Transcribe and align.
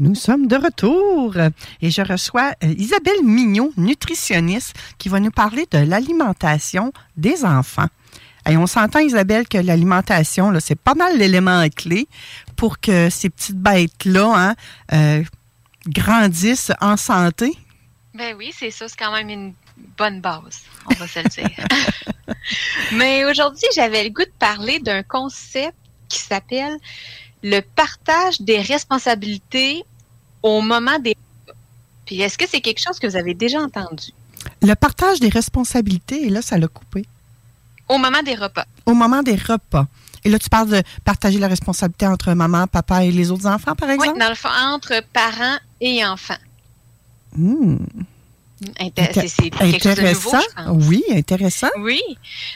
Nous 0.00 0.14
sommes 0.14 0.46
de 0.46 0.56
retour 0.56 1.36
et 1.82 1.90
je 1.90 2.00
reçois 2.00 2.54
euh, 2.64 2.74
Isabelle 2.78 3.22
Mignot, 3.22 3.70
nutritionniste, 3.76 4.74
qui 4.96 5.10
va 5.10 5.20
nous 5.20 5.30
parler 5.30 5.66
de 5.70 5.76
l'alimentation 5.76 6.90
des 7.18 7.44
enfants. 7.44 7.88
Et 8.48 8.56
on 8.56 8.66
s'entend, 8.66 9.00
Isabelle, 9.00 9.46
que 9.46 9.58
l'alimentation, 9.58 10.58
c'est 10.58 10.80
pas 10.80 10.94
mal 10.94 11.18
l'élément 11.18 11.68
clé 11.68 12.08
pour 12.56 12.80
que 12.80 13.10
ces 13.10 13.28
petites 13.28 13.58
bêtes-là 13.58 14.32
hein, 14.34 14.54
euh, 14.94 15.22
grandissent 15.86 16.72
en 16.80 16.96
santé. 16.96 17.52
Ben 18.14 18.34
oui, 18.38 18.54
c'est 18.58 18.70
ça, 18.70 18.88
c'est 18.88 18.98
quand 18.98 19.12
même 19.12 19.28
une 19.28 19.52
bonne 19.98 20.22
base, 20.22 20.62
on 20.86 20.94
va 20.94 21.06
se 21.06 21.18
le 21.18 21.28
dire. 21.28 21.66
Mais 22.92 23.26
aujourd'hui, 23.26 23.68
j'avais 23.74 24.04
le 24.04 24.08
goût 24.08 24.24
de 24.24 24.32
parler 24.38 24.78
d'un 24.78 25.02
concept 25.02 25.76
qui 26.08 26.20
s'appelle 26.20 26.78
le 27.42 27.60
partage 27.60 28.40
des 28.40 28.60
responsabilités 28.60 29.84
au 30.42 30.60
moment 30.60 30.98
des 30.98 31.16
repas. 31.46 31.58
Puis 32.06 32.20
est-ce 32.20 32.36
que 32.38 32.44
c'est 32.48 32.60
quelque 32.60 32.80
chose 32.82 32.98
que 32.98 33.06
vous 33.06 33.16
avez 33.16 33.34
déjà 33.34 33.60
entendu? 33.60 34.12
Le 34.62 34.74
partage 34.74 35.20
des 35.20 35.28
responsabilités, 35.28 36.26
et 36.26 36.30
là, 36.30 36.42
ça 36.42 36.56
l'a 36.58 36.68
coupé. 36.68 37.04
Au 37.88 37.98
moment 37.98 38.22
des 38.24 38.34
repas. 38.34 38.64
Au 38.86 38.94
moment 38.94 39.22
des 39.22 39.34
repas. 39.36 39.86
Et 40.24 40.28
là, 40.30 40.38
tu 40.38 40.48
parles 40.50 40.68
de 40.68 40.82
partager 41.04 41.38
la 41.38 41.48
responsabilité 41.48 42.06
entre 42.06 42.32
maman, 42.34 42.66
papa 42.66 43.04
et 43.04 43.10
les 43.10 43.30
autres 43.30 43.46
enfants, 43.46 43.74
par 43.74 43.88
Oui, 43.88 43.94
exemple? 43.94 44.18
dans 44.18 44.28
le 44.28 44.34
fond, 44.34 44.48
entre 44.48 45.02
parents 45.12 45.56
et 45.80 46.04
enfants. 46.04 46.34
Inté- 48.78 49.28
c'est- 49.28 49.50
quelque 49.50 49.82
chose 49.82 49.94
de 49.96 50.02
nouveau, 50.02 50.30
Intéressant. 50.34 50.40
je 50.58 50.64
pense. 50.64 50.86
Oui, 50.88 51.02
intéressant. 51.12 51.68
Oui, 51.78 52.02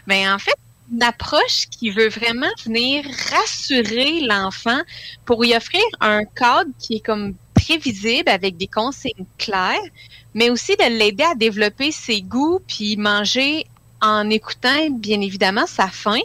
mais 0.07 0.29
en 0.29 0.39
fait, 0.39 0.55
une 0.93 1.03
approche 1.03 1.67
qui 1.71 1.91
veut 1.91 2.09
vraiment 2.11 2.51
venir 2.67 3.05
rassurer 3.31 4.21
l'enfant 4.29 4.81
pour 5.25 5.43
lui 5.43 5.57
offrir 5.57 5.81
un 6.01 6.25
cadre 6.25 6.71
qui 6.79 6.97
est 6.97 7.01
comme 7.01 7.35
prévisible 7.65 8.29
avec 8.29 8.57
des 8.57 8.67
consignes 8.67 9.27
claires, 9.39 9.89
mais 10.35 10.51
aussi 10.51 10.73
de 10.77 10.99
l'aider 10.99 11.25
à 11.25 11.35
développer 11.35 11.93
ses 11.93 12.23
goûts 12.23 12.61
puis 12.67 12.97
manger 12.97 13.67
en 14.01 14.29
écoutant 14.31 14.91
bien 14.91 15.21
évidemment 15.21 15.67
sa 15.67 15.89
faim. 15.89 16.21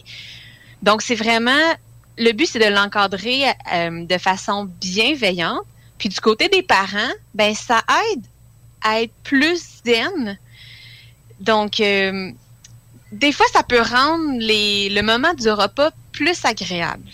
Donc 0.82 1.02
c'est 1.02 1.16
vraiment 1.16 1.76
le 2.18 2.32
but 2.34 2.48
c'est 2.48 2.60
de 2.60 2.74
l'encadrer 2.74 3.46
euh, 3.74 4.06
de 4.06 4.18
façon 4.18 4.66
bienveillante. 4.82 5.66
Puis 5.98 6.10
du 6.10 6.20
côté 6.20 6.48
des 6.48 6.64
parents, 6.64 7.14
ben 7.34 7.54
ça 7.54 7.82
aide 8.14 8.24
à 8.82 9.02
être 9.02 9.14
plus 9.24 9.82
zen. 9.86 10.38
Donc 11.40 11.80
euh, 11.80 12.32
des 13.12 13.32
fois, 13.32 13.46
ça 13.52 13.64
peut 13.64 13.82
rendre 13.82 14.38
les, 14.40 14.90
le 14.90 15.02
moment 15.02 15.34
du 15.34 15.50
repas 15.50 15.92
plus 16.12 16.46
agréable. 16.46 17.10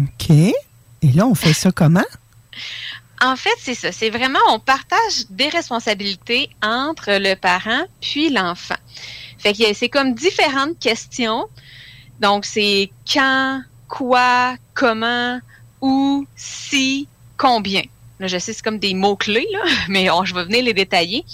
OK. 0.00 0.30
Et 0.30 1.12
là, 1.14 1.26
on 1.26 1.34
fait 1.34 1.52
ça 1.52 1.72
comment? 1.72 2.04
En 3.20 3.36
fait, 3.36 3.54
c'est 3.58 3.74
ça. 3.74 3.92
C'est 3.92 4.10
vraiment, 4.10 4.38
on 4.50 4.58
partage 4.58 5.26
des 5.30 5.48
responsabilités 5.48 6.50
entre 6.62 7.18
le 7.18 7.34
parent 7.34 7.84
puis 8.00 8.30
l'enfant. 8.30 8.76
Fait 9.38 9.52
que 9.52 9.72
c'est 9.74 9.88
comme 9.88 10.14
différentes 10.14 10.78
questions. 10.78 11.46
Donc, 12.20 12.44
c'est 12.44 12.90
quand, 13.12 13.62
quoi, 13.88 14.56
comment, 14.74 15.40
où, 15.80 16.26
si, 16.36 17.08
combien. 17.36 17.82
Là, 18.20 18.26
je 18.26 18.38
sais, 18.38 18.52
c'est 18.52 18.62
comme 18.62 18.78
des 18.78 18.94
mots-clés, 18.94 19.46
là, 19.52 19.60
mais 19.88 20.08
je 20.24 20.34
vais 20.34 20.44
venir 20.44 20.64
les 20.64 20.74
détailler. 20.74 21.24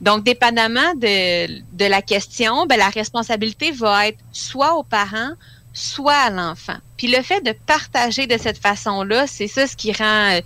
Donc, 0.00 0.24
dépendamment 0.24 0.94
de, 0.96 1.88
la 1.88 2.02
question, 2.02 2.66
ben, 2.66 2.78
la 2.78 2.88
responsabilité 2.88 3.70
va 3.70 4.08
être 4.08 4.18
soit 4.32 4.74
aux 4.74 4.82
parents, 4.82 5.32
soit 5.72 6.14
à 6.14 6.30
l'enfant. 6.30 6.76
Puis 6.96 7.08
le 7.08 7.22
fait 7.22 7.40
de 7.40 7.52
partager 7.52 8.26
de 8.26 8.38
cette 8.38 8.58
façon-là, 8.58 9.26
c'est 9.26 9.48
ça 9.48 9.66
ce 9.66 9.76
qui 9.76 9.92
rend 9.92 10.32
euh, 10.32 10.40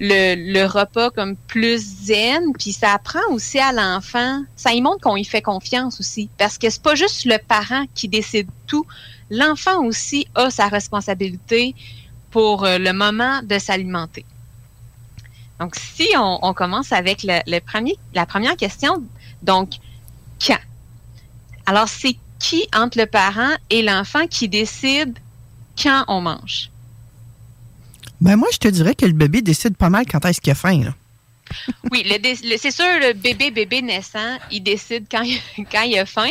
le, 0.00 0.66
repas 0.66 1.10
comme 1.10 1.36
plus 1.36 2.04
zen. 2.06 2.52
Puis 2.58 2.72
ça 2.72 2.94
apprend 2.94 3.20
aussi 3.30 3.58
à 3.58 3.72
l'enfant, 3.72 4.42
ça 4.56 4.72
y 4.72 4.80
montre 4.80 5.02
qu'on 5.02 5.16
y 5.16 5.24
fait 5.24 5.42
confiance 5.42 6.00
aussi. 6.00 6.28
Parce 6.38 6.58
que 6.58 6.70
c'est 6.70 6.82
pas 6.82 6.94
juste 6.94 7.24
le 7.26 7.38
parent 7.38 7.84
qui 7.94 8.08
décide 8.08 8.48
tout. 8.66 8.86
L'enfant 9.30 9.84
aussi 9.84 10.26
a 10.34 10.50
sa 10.50 10.68
responsabilité 10.68 11.74
pour 12.30 12.64
euh, 12.64 12.78
le 12.78 12.92
moment 12.92 13.40
de 13.42 13.58
s'alimenter. 13.58 14.24
Donc, 15.60 15.74
si 15.76 16.08
on, 16.16 16.54
commence 16.54 16.90
avec 16.90 17.22
la 17.22 17.60
première 17.60 18.56
question, 18.56 19.02
donc, 19.42 19.74
quand? 20.44 20.58
Alors, 21.66 21.86
c'est 21.86 22.16
qui 22.38 22.66
entre 22.74 22.96
le 22.96 23.04
parent 23.04 23.54
et 23.68 23.82
l'enfant 23.82 24.26
qui 24.26 24.48
décide 24.48 25.18
quand 25.80 26.04
on 26.08 26.22
mange? 26.22 26.69
Ben 28.20 28.36
moi, 28.36 28.48
je 28.52 28.58
te 28.58 28.68
dirais 28.68 28.94
que 28.94 29.06
le 29.06 29.12
bébé 29.12 29.40
décide 29.40 29.76
pas 29.76 29.88
mal 29.88 30.04
quand 30.06 30.24
est-ce 30.26 30.40
qu'il 30.40 30.52
a 30.52 30.54
faim. 30.54 30.92
Oui, 31.90 32.04
c'est 32.58 32.70
sûr, 32.70 32.84
le 32.84 33.12
bébé, 33.12 33.50
bébé 33.50 33.82
naissant, 33.82 34.38
il 34.50 34.62
décide 34.62 35.06
quand 35.10 35.22
il, 35.22 35.98
a 35.98 36.06
faim. 36.06 36.30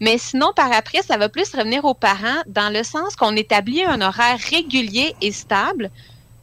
Mais 0.00 0.18
sinon, 0.18 0.52
par 0.54 0.70
après, 0.72 1.02
ça 1.02 1.16
va 1.16 1.28
plus 1.28 1.52
revenir 1.54 1.84
aux 1.84 1.94
parents 1.94 2.42
dans 2.46 2.72
le 2.72 2.82
sens 2.84 3.16
qu'on 3.16 3.34
établit 3.36 3.82
un 3.84 4.00
horaire 4.00 4.38
régulier 4.50 5.14
et 5.20 5.32
stable 5.32 5.90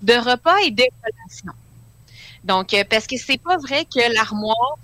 de 0.01 0.13
repas 0.13 0.57
et 0.65 0.71
de. 0.71 0.83
Donc, 2.43 2.73
euh, 2.73 2.83
parce 2.89 3.07
que 3.07 3.17
c'est 3.17 3.41
pas 3.41 3.57
vrai 3.57 3.85
que 3.85 4.13
l'armoire 4.13 4.77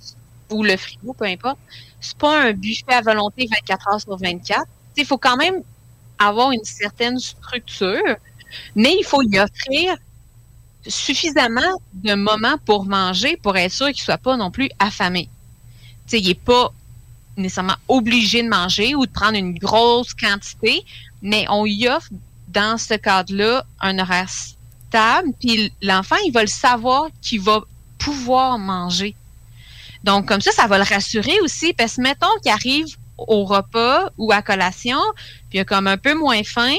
ou 0.49 0.63
le 0.63 0.77
frigo, 0.77 1.13
peu 1.13 1.25
importe, 1.25 1.59
c'est 1.99 2.17
pas 2.17 2.43
un 2.43 2.53
buffet 2.53 2.93
à 2.93 3.01
volonté 3.01 3.47
24 3.49 3.87
heures 3.87 4.01
sur 4.01 4.17
24. 4.17 4.65
Il 4.97 5.05
faut 5.05 5.17
quand 5.17 5.37
même 5.37 5.61
avoir 6.19 6.51
une 6.51 6.63
certaine 6.63 7.19
structure, 7.19 8.17
mais 8.75 8.95
il 8.99 9.03
faut 9.03 9.21
y 9.21 9.39
offrir 9.39 9.95
suffisamment 10.87 11.81
de 11.93 12.13
moments 12.13 12.57
pour 12.65 12.85
manger 12.85 13.37
pour 13.37 13.55
être 13.57 13.71
sûr 13.71 13.87
qu'il 13.87 14.03
soit 14.03 14.17
pas 14.17 14.35
non 14.35 14.51
plus 14.51 14.69
affamé. 14.79 15.29
Il 16.11 16.29
est 16.29 16.33
pas 16.33 16.73
nécessairement 17.37 17.77
obligé 17.87 18.43
de 18.43 18.49
manger 18.49 18.95
ou 18.95 19.05
de 19.05 19.11
prendre 19.11 19.37
une 19.37 19.57
grosse 19.57 20.13
quantité, 20.13 20.83
mais 21.21 21.45
on 21.49 21.65
y 21.65 21.87
offre 21.87 22.09
dans 22.49 22.77
ce 22.77 22.93
cadre-là 22.93 23.65
un 23.81 23.97
horaire 23.97 24.29
stable, 24.29 25.29
puis 25.39 25.71
l'enfant, 25.81 26.17
il 26.25 26.31
va 26.31 26.41
le 26.41 26.47
savoir 26.47 27.07
qu'il 27.21 27.41
va 27.41 27.63
pouvoir 27.97 28.59
manger. 28.59 29.15
Donc, 30.03 30.27
comme 30.27 30.41
ça, 30.41 30.51
ça 30.51 30.67
va 30.67 30.77
le 30.77 30.83
rassurer 30.83 31.39
aussi, 31.41 31.73
parce 31.73 31.95
que 31.95 32.01
mettons 32.01 32.27
qu'il 32.43 32.51
arrive 32.51 32.95
au 33.17 33.45
repas 33.45 34.09
ou 34.17 34.31
à 34.31 34.41
collation, 34.41 34.99
puis 35.49 35.57
il 35.57 35.61
a 35.61 35.65
comme 35.65 35.87
un 35.87 35.97
peu 35.97 36.13
moins 36.13 36.43
faim, 36.43 36.75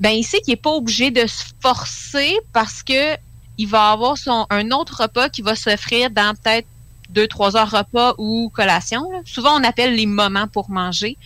ben 0.00 0.10
il 0.10 0.24
sait 0.24 0.40
qu'il 0.40 0.52
n'est 0.52 0.60
pas 0.60 0.72
obligé 0.72 1.10
de 1.10 1.26
se 1.26 1.44
forcer 1.60 2.36
parce 2.52 2.82
que 2.82 3.16
il 3.58 3.66
va 3.66 3.92
avoir 3.92 4.18
son 4.18 4.46
un 4.50 4.70
autre 4.70 5.02
repas 5.02 5.28
qui 5.28 5.42
va 5.42 5.54
s'offrir 5.54 6.10
dans 6.10 6.34
peut-être 6.34 6.66
deux, 7.08 7.26
trois 7.26 7.56
heures 7.56 7.70
repas 7.70 8.14
ou 8.18 8.50
collation. 8.52 9.02
Souvent, 9.24 9.58
on 9.58 9.64
appelle 9.64 9.94
les 9.94 10.06
moments 10.06 10.48
pour 10.48 10.70
manger. 10.70 11.16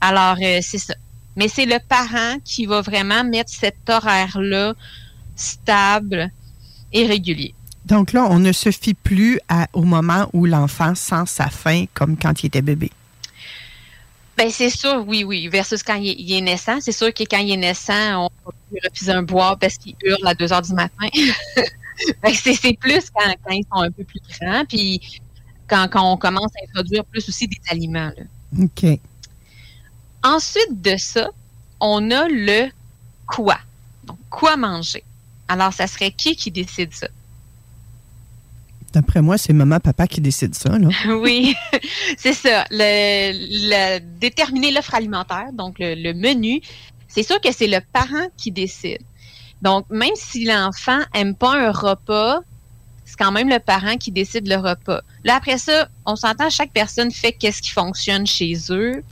Alors, 0.00 0.36
euh, 0.40 0.60
c'est 0.62 0.78
ça. 0.78 0.94
Mais 1.36 1.48
c'est 1.48 1.66
le 1.66 1.78
parent 1.88 2.38
qui 2.44 2.66
va 2.66 2.80
vraiment 2.80 3.24
mettre 3.24 3.50
cet 3.50 3.88
horaire-là 3.88 4.74
stable 5.36 6.30
et 6.92 7.06
régulier. 7.06 7.54
Donc 7.86 8.12
là, 8.12 8.26
on 8.30 8.38
ne 8.38 8.52
se 8.52 8.70
fie 8.70 8.94
plus 8.94 9.40
au 9.72 9.82
moment 9.82 10.28
où 10.32 10.44
l'enfant 10.44 10.94
sent 10.94 11.26
sa 11.26 11.48
faim 11.48 11.84
comme 11.94 12.16
quand 12.16 12.42
il 12.42 12.46
était 12.46 12.62
bébé. 12.62 12.90
Ben, 14.40 14.50
c'est 14.50 14.70
sûr, 14.70 15.04
oui, 15.06 15.22
oui. 15.22 15.48
Versus 15.48 15.82
quand 15.82 15.96
il 15.96 16.32
est, 16.32 16.40
naissant. 16.40 16.80
C'est 16.80 16.92
sûr 16.92 17.12
que 17.12 17.24
quand 17.24 17.36
il 17.36 17.50
est 17.52 17.58
naissant, 17.58 18.24
on 18.24 18.30
peut 18.30 18.56
lui 18.72 18.80
refuser 18.88 19.12
un 19.12 19.22
bois 19.22 19.54
parce 19.60 19.76
qu'il 19.76 19.94
hurle 20.02 20.26
à 20.26 20.32
2 20.32 20.50
heures 20.50 20.62
du 20.62 20.72
matin. 20.72 21.08
c'est 22.32 22.78
plus 22.78 23.10
quand, 23.10 23.50
ils 23.50 23.66
sont 23.70 23.82
un 23.82 23.90
peu 23.90 24.02
plus 24.02 24.22
grands. 24.40 24.64
Puis 24.64 25.20
quand, 25.68 25.90
on 25.96 26.16
commence 26.16 26.52
à 26.56 26.64
introduire 26.66 27.04
plus 27.04 27.28
aussi 27.28 27.48
des 27.48 27.60
aliments. 27.68 28.12
OK. 28.58 28.98
Ensuite 30.24 30.80
de 30.80 30.96
ça, 30.96 31.28
on 31.78 32.10
a 32.10 32.26
le 32.26 32.70
quoi. 33.26 33.58
Donc, 34.04 34.16
quoi 34.30 34.56
manger. 34.56 35.04
Alors, 35.48 35.74
ça 35.74 35.86
serait 35.86 36.12
qui 36.12 36.34
qui 36.34 36.50
décide 36.50 36.94
ça? 36.94 37.08
D'après 38.92 39.22
moi, 39.22 39.38
c'est 39.38 39.52
maman, 39.52 39.78
papa 39.78 40.06
qui 40.06 40.20
décide 40.20 40.54
ça, 40.54 40.78
là. 40.78 40.88
oui, 41.20 41.54
c'est 42.16 42.32
ça. 42.32 42.64
Déterminer 44.20 44.72
l'offre 44.72 44.94
alimentaire, 44.94 45.52
donc 45.52 45.76
le, 45.78 46.12
menu, 46.12 46.60
c'est 47.08 47.22
sûr 47.22 47.40
que 47.40 47.52
c'est 47.52 47.68
le 47.68 47.80
parent 47.92 48.26
qui 48.36 48.50
décide. 48.50 49.02
Donc, 49.62 49.86
même 49.90 50.14
si 50.16 50.44
l'enfant 50.44 51.00
aime 51.14 51.34
pas 51.34 51.54
un 51.54 51.70
repas, 51.70 52.40
c'est 53.04 53.16
quand 53.16 53.32
même 53.32 53.48
le 53.48 53.58
parent 53.58 53.96
qui 53.96 54.10
décide 54.10 54.48
le 54.48 54.56
repas. 54.56 55.02
Là, 55.24 55.36
après 55.36 55.58
ça, 55.58 55.88
on 56.06 56.16
s'entend, 56.16 56.50
chaque 56.50 56.72
personne 56.72 57.10
fait 57.10 57.32
qu'est-ce 57.32 57.62
qui 57.62 57.70
fonctionne 57.70 58.26
chez 58.26 58.54
eux 58.70 59.04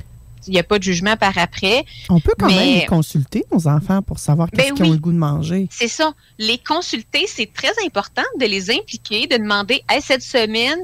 il 0.47 0.53
n'y 0.53 0.59
a 0.59 0.63
pas 0.63 0.79
de 0.79 0.85
jugement 0.85 1.17
par 1.17 1.37
après. 1.39 1.85
On 2.09 2.21
peut 2.21 2.35
quand 2.39 2.49
même 2.49 2.87
consulter 2.87 3.45
nos 3.53 3.67
enfants 3.67 4.03
pour 4.03 4.19
savoir 4.19 4.51
qu'est-ce 4.51 4.69
ben 4.69 4.75
qu'ils 4.75 4.87
ont 4.87 4.93
le 4.93 4.99
goût 4.99 5.13
de 5.13 5.19
manger. 5.19 5.69
C'est 5.71 5.89
ça. 5.89 6.13
Les 6.39 6.59
consulter, 6.59 7.27
c'est 7.27 7.53
très 7.53 7.73
important 7.85 8.23
de 8.39 8.47
les 8.47 8.71
impliquer, 8.71 9.27
de 9.27 9.37
demander 9.37 9.83
hey, 9.89 10.01
cette 10.01 10.23
semaine, 10.23 10.79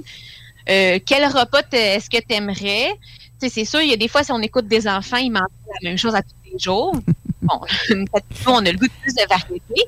euh, 0.68 0.98
quel 1.04 1.24
repas 1.26 1.62
est-ce 1.72 2.10
que 2.10 2.18
tu 2.18 2.34
aimerais? 2.34 2.98
C'est 3.38 3.64
sûr, 3.64 3.80
il 3.82 3.90
y 3.90 3.92
a 3.92 3.96
des 3.96 4.08
fois, 4.08 4.24
si 4.24 4.32
on 4.32 4.40
écoute 4.40 4.66
des 4.68 4.88
enfants, 4.88 5.18
ils 5.18 5.30
mangent 5.30 5.42
la 5.82 5.90
même 5.90 5.98
chose 5.98 6.14
à 6.14 6.22
tous 6.22 6.34
les 6.50 6.58
jours. 6.58 6.94
bon, 7.42 7.60
on 8.46 8.64
a 8.64 8.72
le 8.72 8.78
goût 8.78 8.86
de 8.86 8.92
plus 9.02 9.14
de 9.14 9.28
variété. 9.28 9.82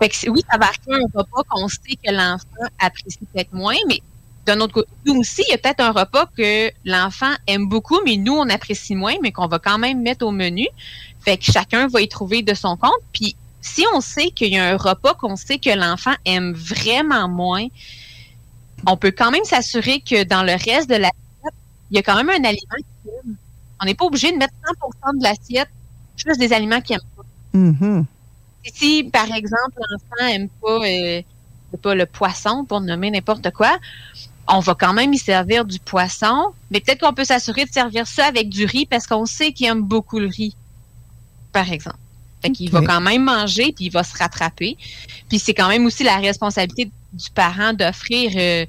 Fait 0.00 0.08
que 0.08 0.30
oui, 0.30 0.42
ça 0.50 0.58
va 0.58 0.66
arriver 0.66 1.04
un 1.04 1.18
repas 1.18 1.42
qu'on 1.48 1.68
sait 1.68 1.96
que 2.02 2.10
l'enfant 2.10 2.72
apprécie 2.80 3.18
peut-être 3.32 3.52
moins, 3.52 3.76
mais 3.86 4.00
d'un 4.46 4.60
autre 4.60 4.72
côté, 4.72 4.88
nous 5.06 5.14
aussi, 5.14 5.42
il 5.48 5.52
y 5.52 5.54
a 5.54 5.58
peut-être 5.58 5.80
un 5.80 5.92
repas 5.92 6.26
que 6.36 6.70
l'enfant 6.84 7.32
aime 7.46 7.68
beaucoup, 7.68 8.00
mais 8.04 8.16
nous, 8.16 8.34
on 8.34 8.48
apprécie 8.48 8.94
moins, 8.94 9.14
mais 9.22 9.30
qu'on 9.32 9.46
va 9.46 9.58
quand 9.58 9.78
même 9.78 10.02
mettre 10.02 10.26
au 10.26 10.32
menu. 10.32 10.66
Fait 11.20 11.36
que 11.36 11.44
chacun 11.44 11.86
va 11.86 12.00
y 12.00 12.08
trouver 12.08 12.42
de 12.42 12.54
son 12.54 12.76
compte. 12.76 12.90
Puis, 13.12 13.36
si 13.60 13.84
on 13.94 14.00
sait 14.00 14.30
qu'il 14.30 14.52
y 14.52 14.58
a 14.58 14.70
un 14.70 14.76
repas 14.76 15.14
qu'on 15.14 15.36
sait 15.36 15.58
que 15.58 15.70
l'enfant 15.70 16.14
aime 16.24 16.52
vraiment 16.52 17.28
moins, 17.28 17.66
on 18.86 18.96
peut 18.96 19.12
quand 19.16 19.30
même 19.30 19.44
s'assurer 19.44 20.00
que 20.00 20.24
dans 20.24 20.42
le 20.42 20.52
reste 20.52 20.90
de 20.90 20.96
l'assiette, 20.96 21.54
il 21.90 21.96
y 21.96 21.98
a 21.98 22.02
quand 22.02 22.16
même 22.16 22.30
un 22.30 22.44
aliment 22.44 22.76
qu'il 22.76 23.12
aime. 23.12 23.36
On 23.80 23.84
n'est 23.84 23.94
pas 23.94 24.06
obligé 24.06 24.32
de 24.32 24.38
mettre 24.38 24.54
100% 25.04 25.18
de 25.18 25.22
l'assiette 25.22 25.68
juste 26.16 26.40
des 26.40 26.52
aliments 26.52 26.80
qu'il 26.80 26.96
aime 26.96 27.00
pas. 27.16 27.22
Mm-hmm. 27.54 28.04
Si, 28.74 29.04
par 29.04 29.32
exemple, 29.32 29.80
l'enfant 29.90 30.26
aime 30.26 30.48
pas, 30.60 30.80
euh, 30.84 31.22
pas 31.80 31.94
le 31.94 32.06
poisson, 32.06 32.64
pour 32.64 32.80
nommer 32.80 33.10
n'importe 33.10 33.50
quoi, 33.52 33.78
on 34.48 34.60
va 34.60 34.74
quand 34.74 34.92
même 34.92 35.12
y 35.12 35.18
servir 35.18 35.64
du 35.64 35.78
poisson, 35.78 36.52
mais 36.70 36.80
peut-être 36.80 37.00
qu'on 37.00 37.14
peut 37.14 37.24
s'assurer 37.24 37.64
de 37.64 37.70
servir 37.70 38.06
ça 38.06 38.26
avec 38.26 38.48
du 38.48 38.64
riz 38.64 38.86
parce 38.86 39.06
qu'on 39.06 39.26
sait 39.26 39.52
qu'il 39.52 39.66
aime 39.66 39.82
beaucoup 39.82 40.18
le 40.18 40.26
riz, 40.26 40.56
par 41.52 41.70
exemple. 41.70 41.96
Fait 42.42 42.50
qu'il 42.50 42.70
va 42.70 42.82
quand 42.82 43.00
même 43.00 43.22
manger, 43.22 43.72
puis 43.72 43.86
il 43.86 43.92
va 43.92 44.02
se 44.02 44.16
rattraper. 44.18 44.76
Puis 45.28 45.38
c'est 45.38 45.54
quand 45.54 45.68
même 45.68 45.86
aussi 45.86 46.02
la 46.02 46.16
responsabilité 46.16 46.90
du 47.12 47.30
parent 47.30 47.72
d'offrir 47.72 48.32
euh, 48.34 48.66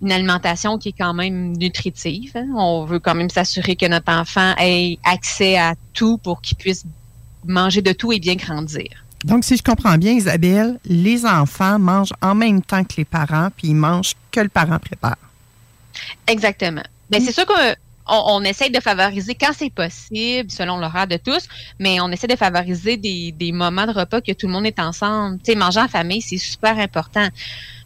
une 0.00 0.12
alimentation 0.12 0.78
qui 0.78 0.90
est 0.90 0.96
quand 0.96 1.12
même 1.12 1.56
nutritive. 1.56 2.32
Hein. 2.36 2.46
On 2.54 2.84
veut 2.84 3.00
quand 3.00 3.16
même 3.16 3.30
s'assurer 3.30 3.74
que 3.74 3.86
notre 3.86 4.12
enfant 4.12 4.54
ait 4.58 4.98
accès 5.04 5.58
à 5.58 5.74
tout 5.92 6.18
pour 6.18 6.40
qu'il 6.40 6.56
puisse 6.56 6.84
manger 7.44 7.82
de 7.82 7.92
tout 7.92 8.12
et 8.12 8.20
bien 8.20 8.36
grandir. 8.36 9.05
Donc, 9.24 9.44
si 9.44 9.56
je 9.56 9.62
comprends 9.62 9.96
bien, 9.96 10.12
Isabelle, 10.12 10.78
les 10.84 11.24
enfants 11.24 11.78
mangent 11.78 12.12
en 12.20 12.34
même 12.34 12.62
temps 12.62 12.84
que 12.84 12.94
les 12.98 13.04
parents, 13.04 13.48
puis 13.56 13.68
ils 13.68 13.74
mangent 13.74 14.14
que 14.30 14.40
le 14.40 14.48
parent 14.48 14.78
prépare. 14.78 15.16
Exactement. 16.26 16.82
Mais 17.10 17.18
ben, 17.18 17.24
c'est 17.24 17.32
sûr 17.32 17.46
qu'on 17.46 17.54
on 18.08 18.42
essaie 18.42 18.70
de 18.70 18.80
favoriser 18.80 19.34
quand 19.34 19.52
c'est 19.56 19.72
possible, 19.72 20.50
selon 20.50 20.78
l'horaire 20.78 21.06
de 21.06 21.16
tous, 21.16 21.48
mais 21.78 22.00
on 22.00 22.10
essaie 22.10 22.26
de 22.26 22.36
favoriser 22.36 22.96
des, 22.96 23.32
des, 23.32 23.52
moments 23.52 23.86
de 23.86 23.92
repas 23.92 24.20
que 24.20 24.32
tout 24.32 24.46
le 24.46 24.52
monde 24.52 24.66
est 24.66 24.78
ensemble. 24.78 25.38
Tu 25.38 25.52
sais, 25.52 25.58
manger 25.58 25.80
en 25.80 25.88
famille, 25.88 26.22
c'est 26.22 26.38
super 26.38 26.78
important. 26.78 27.28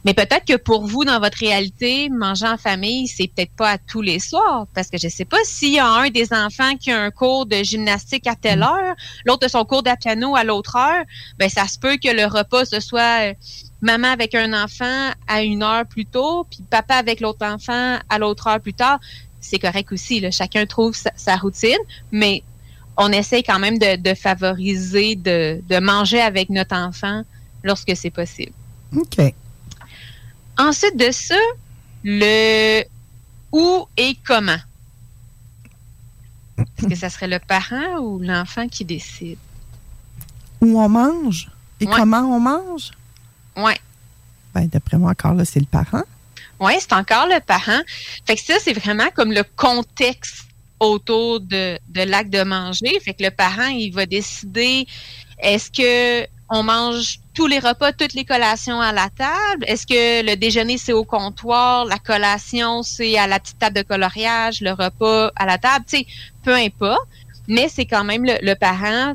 Mais 0.04 0.14
peut-être 0.14 0.46
que 0.46 0.56
pour 0.56 0.86
vous, 0.86 1.04
dans 1.04 1.20
votre 1.20 1.38
réalité, 1.38 2.08
manger 2.08 2.46
en 2.46 2.56
famille, 2.56 3.06
c'est 3.06 3.28
peut-être 3.28 3.52
pas 3.52 3.72
à 3.72 3.78
tous 3.78 4.00
les 4.00 4.18
soirs. 4.18 4.66
Parce 4.74 4.88
que 4.88 4.96
je 4.96 5.08
sais 5.08 5.26
pas 5.26 5.36
s'il 5.44 5.74
y 5.74 5.78
a 5.78 5.86
un 5.86 6.08
des 6.08 6.32
enfants 6.32 6.74
qui 6.76 6.90
a 6.90 6.98
un 6.98 7.10
cours 7.10 7.44
de 7.44 7.62
gymnastique 7.62 8.26
à 8.26 8.34
telle 8.34 8.60
mm. 8.60 8.62
heure, 8.62 8.94
l'autre 9.26 9.46
a 9.46 9.48
son 9.50 9.64
cours 9.64 9.82
de 9.82 9.90
piano 10.00 10.34
à 10.36 10.44
l'autre 10.44 10.76
heure, 10.76 11.04
ben 11.38 11.50
ça 11.50 11.66
se 11.66 11.78
peut 11.78 11.98
que 12.02 12.10
le 12.10 12.24
repas 12.24 12.64
ce 12.64 12.80
soit 12.80 13.30
euh, 13.30 13.34
maman 13.82 14.08
avec 14.08 14.34
un 14.34 14.52
enfant 14.52 15.10
à 15.26 15.42
une 15.42 15.62
heure 15.62 15.84
plus 15.86 16.06
tôt, 16.06 16.46
puis 16.50 16.60
papa 16.68 16.94
avec 16.94 17.20
l'autre 17.20 17.44
enfant 17.44 17.98
à 18.08 18.18
l'autre 18.18 18.46
heure 18.46 18.60
plus 18.60 18.74
tard. 18.74 19.00
C'est 19.40 19.58
correct 19.58 19.90
aussi. 19.92 20.20
Là. 20.20 20.30
Chacun 20.30 20.66
trouve 20.66 20.94
sa, 20.94 21.36
routine, 21.36 21.78
mais 22.12 22.42
on 22.96 23.10
essaie 23.12 23.42
quand 23.42 23.58
même 23.58 23.78
de, 23.78 23.96
de 23.96 24.14
favoriser 24.14 25.16
de, 25.16 25.60
de 25.68 25.78
manger 25.78 26.20
avec 26.20 26.50
notre 26.50 26.76
enfant 26.76 27.22
lorsque 27.62 27.96
c'est 27.96 28.10
possible. 28.10 28.52
OK. 28.96 29.34
Ensuite 30.58 30.96
de 30.96 31.10
ça, 31.10 31.38
le 32.04 32.82
où 33.52 33.86
et 33.96 34.16
comment? 34.26 34.58
Est-ce 36.58 36.88
que 36.88 36.94
ça 36.94 37.08
serait 37.08 37.28
le 37.28 37.38
parent 37.38 37.98
ou 38.00 38.18
l'enfant 38.18 38.68
qui 38.68 38.84
décide? 38.84 39.38
Où 40.60 40.78
on 40.78 40.88
mange 40.88 41.50
et 41.80 41.86
comment 41.86 42.20
on 42.20 42.40
mange? 42.40 42.90
Oui. 43.56 43.72
Ben, 44.54 44.66
d'après 44.66 44.98
moi, 44.98 45.10
encore 45.12 45.34
là, 45.34 45.44
c'est 45.44 45.60
le 45.60 45.66
parent. 45.66 46.02
Oui, 46.60 46.74
c'est 46.78 46.92
encore 46.92 47.26
le 47.26 47.40
parent. 47.40 47.80
Fait 48.26 48.36
que 48.36 48.42
ça, 48.42 48.54
c'est 48.60 48.74
vraiment 48.74 49.08
comme 49.14 49.32
le 49.32 49.44
contexte 49.56 50.44
autour 50.78 51.40
de, 51.40 51.78
de 51.88 52.02
l'acte 52.02 52.30
de 52.30 52.42
manger. 52.42 53.00
Fait 53.00 53.14
que 53.14 53.24
le 53.24 53.30
parent, 53.30 53.68
il 53.68 53.92
va 53.92 54.06
décider 54.06 54.86
est-ce 55.38 55.70
que 55.70 56.26
on 56.52 56.64
mange 56.64 57.20
tous 57.32 57.46
les 57.46 57.60
repas, 57.60 57.92
toutes 57.92 58.14
les 58.14 58.24
collations 58.24 58.80
à 58.80 58.92
la 58.92 59.08
table? 59.08 59.64
Est-ce 59.66 59.86
que 59.86 60.26
le 60.26 60.36
déjeuner, 60.36 60.78
c'est 60.78 60.92
au 60.92 61.04
comptoir, 61.04 61.84
la 61.84 61.98
collation, 61.98 62.82
c'est 62.82 63.16
à 63.16 63.26
la 63.28 63.38
petite 63.38 63.58
table 63.58 63.76
de 63.76 63.82
coloriage, 63.82 64.60
le 64.60 64.72
repas 64.72 65.30
à 65.36 65.46
la 65.46 65.58
table? 65.58 65.84
Tu 65.88 65.98
sais, 65.98 66.06
peu 66.42 66.54
importe. 66.54 67.08
Mais 67.46 67.68
c'est 67.68 67.86
quand 67.86 68.04
même 68.04 68.24
le, 68.24 68.54
parent 68.54 69.14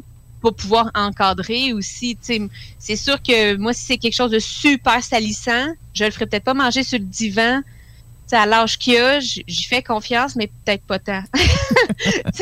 pouvoir 0.51 0.91
encadrer 0.95 1.73
aussi. 1.73 2.17
C'est 2.21 2.95
sûr 2.95 3.21
que 3.21 3.55
moi, 3.55 3.73
si 3.73 3.85
c'est 3.85 3.97
quelque 3.97 4.15
chose 4.15 4.31
de 4.31 4.39
super 4.39 5.03
salissant, 5.03 5.67
je 5.93 6.05
le 6.05 6.11
ferai 6.11 6.25
peut-être 6.25 6.43
pas 6.43 6.53
manger 6.53 6.83
sur 6.83 6.99
le 6.99 7.05
divan. 7.05 7.61
T'sais, 8.27 8.37
à 8.37 8.45
l'âge 8.45 8.79
qu'il 8.79 8.97
a, 8.97 9.19
j'y 9.19 9.65
fais 9.65 9.83
confiance, 9.83 10.35
mais 10.35 10.47
peut-être 10.47 10.83
pas 10.83 10.97
tant. 10.97 11.21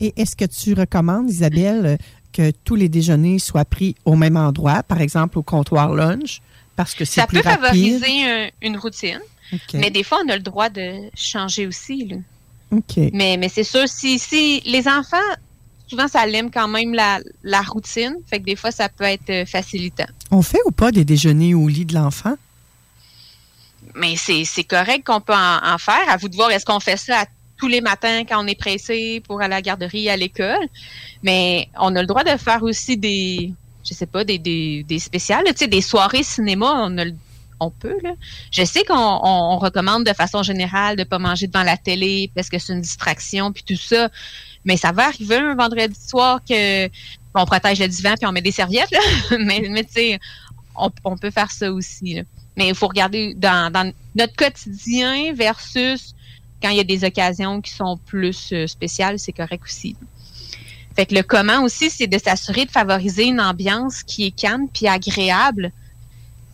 Et 0.00 0.12
est-ce 0.16 0.36
que 0.36 0.44
tu 0.44 0.74
recommandes, 0.74 1.28
Isabelle, 1.28 1.98
que 2.32 2.52
tous 2.64 2.76
les 2.76 2.88
déjeuners 2.88 3.38
soient 3.38 3.64
pris 3.64 3.96
au 4.04 4.14
même 4.14 4.36
endroit, 4.36 4.82
par 4.82 5.00
exemple 5.00 5.38
au 5.38 5.42
comptoir 5.42 5.94
lunch, 5.94 6.40
parce 6.76 6.94
que 6.94 7.04
c'est 7.04 7.26
plus 7.26 7.40
rapide? 7.40 7.50
Ça 7.50 7.56
peut 7.56 7.66
favoriser 7.66 8.52
une 8.62 8.76
routine, 8.76 9.20
mais 9.74 9.90
des 9.90 10.04
fois, 10.04 10.20
on 10.24 10.28
a 10.28 10.36
le 10.36 10.42
droit 10.42 10.68
de 10.68 11.10
changer 11.16 11.66
aussi. 11.66 12.12
Mais, 12.96 13.36
mais 13.38 13.48
c'est 13.48 13.64
sûr, 13.64 13.88
si, 13.88 14.18
si 14.18 14.60
les 14.66 14.88
enfants, 14.88 15.16
souvent, 15.86 16.08
ça 16.08 16.26
aime 16.28 16.50
quand 16.50 16.68
même 16.68 16.94
la, 16.94 17.62
routine, 17.62 18.16
fait 18.26 18.40
que 18.40 18.44
des 18.44 18.56
fois, 18.56 18.70
ça 18.70 18.88
peut 18.88 19.04
être 19.04 19.30
euh, 19.30 19.46
facilitant. 19.46 20.06
On 20.30 20.42
fait 20.42 20.60
ou 20.66 20.70
pas 20.70 20.92
des 20.92 21.04
déjeuners 21.04 21.54
au 21.54 21.68
lit 21.68 21.84
de 21.84 21.94
l'enfant? 21.94 22.34
Mais 23.94 24.16
c'est 24.16 24.64
correct 24.64 25.06
qu'on 25.06 25.20
peut 25.20 25.32
en, 25.32 25.74
en, 25.74 25.78
faire. 25.78 26.08
À 26.08 26.16
vous 26.16 26.28
de 26.28 26.36
voir, 26.36 26.50
est-ce 26.50 26.66
qu'on 26.66 26.80
fait 26.80 26.98
ça 26.98 27.20
à 27.20 27.26
tous 27.56 27.68
les 27.68 27.80
matins 27.80 28.24
quand 28.28 28.44
on 28.44 28.46
est 28.46 28.58
pressé 28.58 29.22
pour 29.26 29.40
aller 29.40 29.54
à 29.54 29.58
la 29.58 29.62
garderie, 29.62 30.10
à 30.10 30.16
l'école? 30.16 30.68
Mais 31.22 31.68
on 31.80 31.94
a 31.96 32.02
le 32.02 32.06
droit 32.06 32.24
de 32.24 32.36
faire 32.36 32.62
aussi 32.62 32.98
des, 32.98 33.52
je 33.88 33.94
sais 33.94 34.06
pas, 34.06 34.24
des, 34.24 34.38
des, 34.38 34.82
des 34.82 34.98
spéciales, 34.98 35.44
tu 35.46 35.54
sais, 35.56 35.66
des 35.66 35.80
soirées 35.80 36.22
cinéma, 36.22 36.72
on 36.84 36.98
a 36.98 37.04
on 37.60 37.70
peut. 37.70 37.96
Là. 38.02 38.12
Je 38.50 38.64
sais 38.64 38.84
qu'on 38.84 39.56
recommande 39.58 40.04
de 40.04 40.12
façon 40.12 40.42
générale 40.42 40.96
de 40.96 41.04
pas 41.04 41.18
manger 41.18 41.46
devant 41.46 41.64
la 41.64 41.76
télé 41.76 42.30
parce 42.34 42.48
que 42.48 42.58
c'est 42.58 42.72
une 42.72 42.80
distraction 42.80 43.52
puis 43.52 43.62
tout 43.66 43.76
ça. 43.76 44.10
Mais 44.66 44.76
ça 44.76 44.92
va 44.92 45.06
arriver 45.06 45.36
un 45.36 45.54
vendredi 45.54 45.98
soir 45.98 46.40
que 46.46 46.88
on 47.34 47.44
protège 47.44 47.80
le 47.80 47.88
divan 47.88 48.14
puis 48.18 48.26
on 48.26 48.32
met 48.32 48.42
des 48.42 48.52
serviettes. 48.52 48.92
mais 49.30 49.66
mais 49.70 49.84
tu 49.84 49.92
sais, 49.92 50.20
on, 50.76 51.16
peut 51.16 51.30
faire 51.30 51.50
ça 51.50 51.72
aussi. 51.72 52.22
Mais 52.56 52.68
il 52.68 52.74
faut 52.74 52.88
regarder 52.88 53.34
dans, 53.34 53.92
notre 54.14 54.34
quotidien 54.36 55.32
versus 55.34 56.14
quand 56.62 56.70
il 56.70 56.76
y 56.76 56.80
a 56.80 56.84
des 56.84 57.04
occasions 57.04 57.60
qui 57.60 57.70
sont 57.70 57.98
plus 58.06 58.50
euh, 58.52 58.66
spéciales, 58.66 59.18
c'est 59.18 59.32
correct 59.32 59.62
aussi. 59.64 59.94
Fait 60.94 61.04
que 61.04 61.14
le 61.14 61.22
comment 61.22 61.62
aussi, 61.62 61.90
c'est 61.90 62.06
de 62.06 62.18
s'assurer 62.18 62.64
de 62.64 62.70
favoriser 62.70 63.24
une 63.24 63.40
ambiance 63.40 64.02
qui 64.02 64.26
est 64.26 64.30
calme 64.30 64.66
puis 64.72 64.88
agréable. 64.88 65.70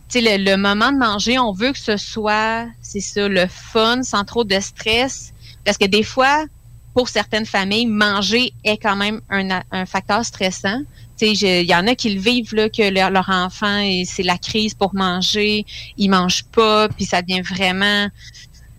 Tu 0.08 0.20
sais, 0.20 0.38
le, 0.38 0.56
moment 0.56 0.90
de 0.90 0.98
manger, 0.98 1.38
on 1.38 1.52
veut 1.52 1.72
que 1.72 1.78
ce 1.78 1.96
soit, 1.96 2.66
c'est 2.82 3.00
ça, 3.00 3.28
le 3.28 3.46
fun, 3.46 4.02
sans 4.02 4.24
trop 4.24 4.42
de 4.42 4.58
stress. 4.58 5.32
Parce 5.64 5.78
que 5.78 5.86
des 5.86 6.02
fois, 6.02 6.44
pour 6.94 7.08
certaines 7.08 7.46
familles, 7.46 7.86
manger 7.86 8.52
est 8.64 8.76
quand 8.76 8.96
même 8.96 9.20
un, 9.30 9.62
un 9.70 9.86
facteur 9.86 10.24
stressant. 10.24 10.82
Il 11.20 11.36
y 11.40 11.74
en 11.74 11.86
a 11.86 11.94
qui 11.94 12.12
le 12.14 12.20
vivent, 12.20 12.54
là, 12.54 12.68
que 12.68 12.82
leur, 12.90 13.10
leur 13.10 13.28
enfant, 13.28 13.88
c'est 14.04 14.24
la 14.24 14.38
crise 14.38 14.74
pour 14.74 14.94
manger, 14.94 15.64
ils 15.96 16.08
mangent 16.08 16.44
pas, 16.44 16.88
puis 16.88 17.04
ça 17.04 17.22
devient 17.22 17.42
vraiment 17.42 18.08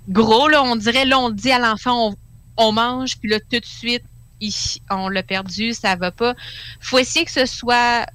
gros. 0.10 0.50
Là, 0.50 0.62
on 0.62 0.76
dirait, 0.76 1.06
là, 1.06 1.20
on 1.20 1.30
dit 1.30 1.52
à 1.52 1.60
l'enfant, 1.60 2.10
on, 2.10 2.16
on 2.58 2.72
mange, 2.74 3.18
puis 3.18 3.30
là, 3.30 3.40
tout 3.40 3.60
de 3.60 3.66
suite, 3.66 4.04
on 4.90 5.08
l'a 5.08 5.24
perdu, 5.24 5.74
ça 5.74 5.96
va 5.96 6.12
pas. 6.12 6.36
faut 6.82 7.00
essayer 7.00 7.24
que 7.24 7.32
ce 7.32 7.46
soit 7.46 8.06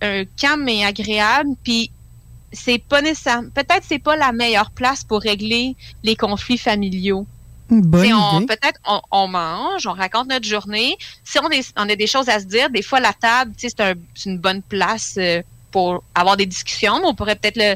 un 0.00 0.24
calme 0.24 0.68
et 0.68 0.84
agréable, 0.84 1.50
puis 1.62 1.90
c'est 2.52 2.78
pas 2.78 3.02
nécessaire. 3.02 3.42
Peut-être 3.54 3.84
c'est 3.86 3.98
pas 3.98 4.16
la 4.16 4.32
meilleure 4.32 4.70
place 4.70 5.04
pour 5.04 5.20
régler 5.20 5.76
les 6.02 6.16
conflits 6.16 6.56
familiaux. 6.58 7.26
Peut-être 7.68 8.80
on, 9.10 9.28
mange, 9.28 9.86
on 9.86 9.92
raconte 9.92 10.28
notre 10.28 10.46
journée. 10.46 10.96
Si 11.24 11.38
on, 11.38 11.48
on, 11.76 11.88
a 11.88 11.96
des 11.96 12.06
choses 12.06 12.28
à 12.28 12.38
se 12.38 12.44
dire, 12.44 12.70
des 12.70 12.82
fois 12.82 13.00
la 13.00 13.12
table, 13.12 13.52
c'est 13.56 13.80
un, 13.80 13.94
une 14.24 14.38
bonne 14.38 14.62
place 14.62 15.16
euh, 15.18 15.42
pour 15.72 16.02
avoir 16.14 16.36
des 16.36 16.46
discussions, 16.46 17.00
mais 17.00 17.06
on 17.06 17.14
pourrait 17.14 17.36
peut-être 17.36 17.56
le, 17.56 17.74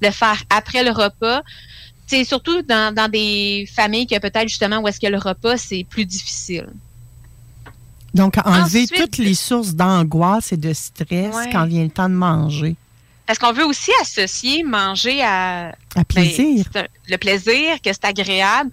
le, 0.00 0.12
faire 0.12 0.42
après 0.48 0.84
le 0.84 0.90
repas. 0.90 1.42
C'est 2.06 2.24
surtout 2.24 2.62
dans, 2.62 2.94
dans, 2.94 3.10
des 3.10 3.68
familles 3.74 4.06
que 4.06 4.18
peut-être 4.18 4.48
justement 4.48 4.78
où 4.78 4.88
est-ce 4.88 5.00
que 5.00 5.06
le 5.06 5.18
repas 5.18 5.56
c'est 5.56 5.84
plus 5.88 6.04
difficile. 6.04 6.68
Donc 8.14 8.36
enlever 8.44 8.86
toutes 8.86 9.18
les 9.18 9.34
sources 9.34 9.74
d'angoisse 9.74 10.52
et 10.52 10.56
de 10.56 10.72
stress 10.72 11.34
quand 11.50 11.64
vient 11.66 11.84
le 11.84 11.90
temps 11.90 12.08
de 12.08 12.14
manger. 12.14 12.76
Parce 13.26 13.38
qu'on 13.38 13.52
veut 13.52 13.64
aussi 13.64 13.90
associer 14.02 14.62
manger 14.62 15.22
à, 15.22 15.68
à 15.68 15.74
ben, 15.96 16.04
plaisir. 16.04 16.66
le 17.08 17.16
plaisir, 17.16 17.80
que 17.80 17.90
c'est 17.92 18.04
agréable. 18.04 18.70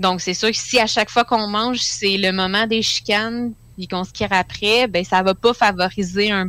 Donc, 0.00 0.22
c'est 0.22 0.32
sûr 0.32 0.50
que 0.50 0.56
si 0.56 0.80
à 0.80 0.86
chaque 0.86 1.10
fois 1.10 1.24
qu'on 1.24 1.46
mange, 1.46 1.80
c'est 1.80 2.16
le 2.16 2.32
moment 2.32 2.66
des 2.66 2.80
chicanes, 2.80 3.52
puis 3.76 3.86
qu'on 3.86 4.02
se 4.02 4.12
tire 4.12 4.32
après, 4.32 4.86
ben 4.86 5.04
ça 5.04 5.22
va 5.22 5.34
pas 5.34 5.52
favoriser 5.52 6.32
un, 6.32 6.48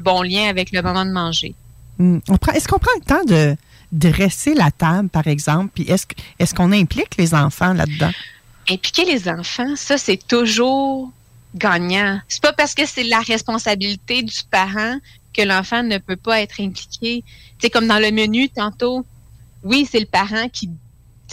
bon 0.00 0.22
lien 0.22 0.48
avec 0.48 0.72
le 0.72 0.80
moment 0.82 1.04
de 1.04 1.10
manger. 1.10 1.54
Hmm. 1.98 2.18
Est-ce 2.54 2.66
qu'on 2.66 2.78
prend 2.78 2.90
le 2.98 3.04
temps 3.04 3.24
de 3.24 3.56
dresser 3.92 4.54
la 4.54 4.70
table, 4.70 5.10
par 5.10 5.26
exemple? 5.26 5.70
Puis 5.74 5.84
est-ce 5.84 6.06
est 6.38 6.54
qu'on 6.54 6.72
implique 6.72 7.16
les 7.18 7.34
enfants 7.34 7.74
là-dedans? 7.74 8.10
Impliquer 8.70 9.04
les 9.04 9.28
enfants, 9.28 9.76
ça, 9.76 9.98
c'est 9.98 10.26
toujours 10.26 11.10
gagnant. 11.54 12.20
C'est 12.28 12.42
pas 12.42 12.52
parce 12.54 12.74
que 12.74 12.86
c'est 12.86 13.04
la 13.04 13.20
responsabilité 13.20 14.22
du 14.22 14.40
parent 14.50 14.96
que 15.34 15.42
l'enfant 15.42 15.82
ne 15.82 15.98
peut 15.98 16.16
pas 16.16 16.40
être 16.40 16.60
impliqué. 16.60 17.22
C'est 17.58 17.70
comme 17.70 17.86
dans 17.86 17.98
le 17.98 18.10
menu 18.12 18.48
tantôt. 18.48 19.04
Oui, 19.62 19.86
c'est 19.90 20.00
le 20.00 20.06
parent 20.06 20.48
qui 20.50 20.70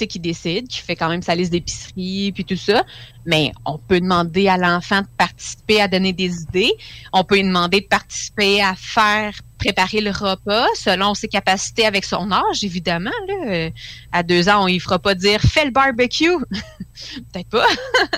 qui 0.04 0.20
décide, 0.20 0.68
qui 0.68 0.82
fait 0.82 0.96
quand 0.96 1.10
même 1.10 1.22
sa 1.22 1.36
liste 1.36 1.52
d'épicerie, 1.52 2.32
puis 2.34 2.44
tout 2.44 2.58
ça. 2.58 2.84
Mais 3.26 3.54
on 3.66 3.78
peut 3.78 4.00
demander 4.00 4.48
à 4.50 4.58
l'enfant 4.58 5.02
de 5.02 5.08
participer 5.18 5.82
à 5.82 5.88
donner 5.88 6.14
des 6.14 6.42
idées. 6.42 6.74
On 7.14 7.24
peut 7.24 7.36
lui 7.36 7.44
demander 7.44 7.82
de 7.82 7.88
participer 7.88 8.62
à 8.62 8.76
faire 8.76 9.34
préparer 9.58 10.02
le 10.02 10.12
repas 10.12 10.68
selon 10.76 11.14
ses 11.14 11.28
capacités 11.28 11.86
avec 11.86 12.04
son 12.04 12.32
âge, 12.32 12.64
évidemment. 12.64 13.12
Là. 13.28 13.70
À 14.12 14.22
deux 14.22 14.50
ans, 14.50 14.66
on 14.66 14.70
ne 14.70 14.80
fera 14.80 15.00
pas 15.00 15.16
dire 15.16 15.40
fais 15.42 15.66
le 15.66 15.72
barbecue. 15.72 16.38
Peut-être 17.32 17.50
pas. 17.50 17.68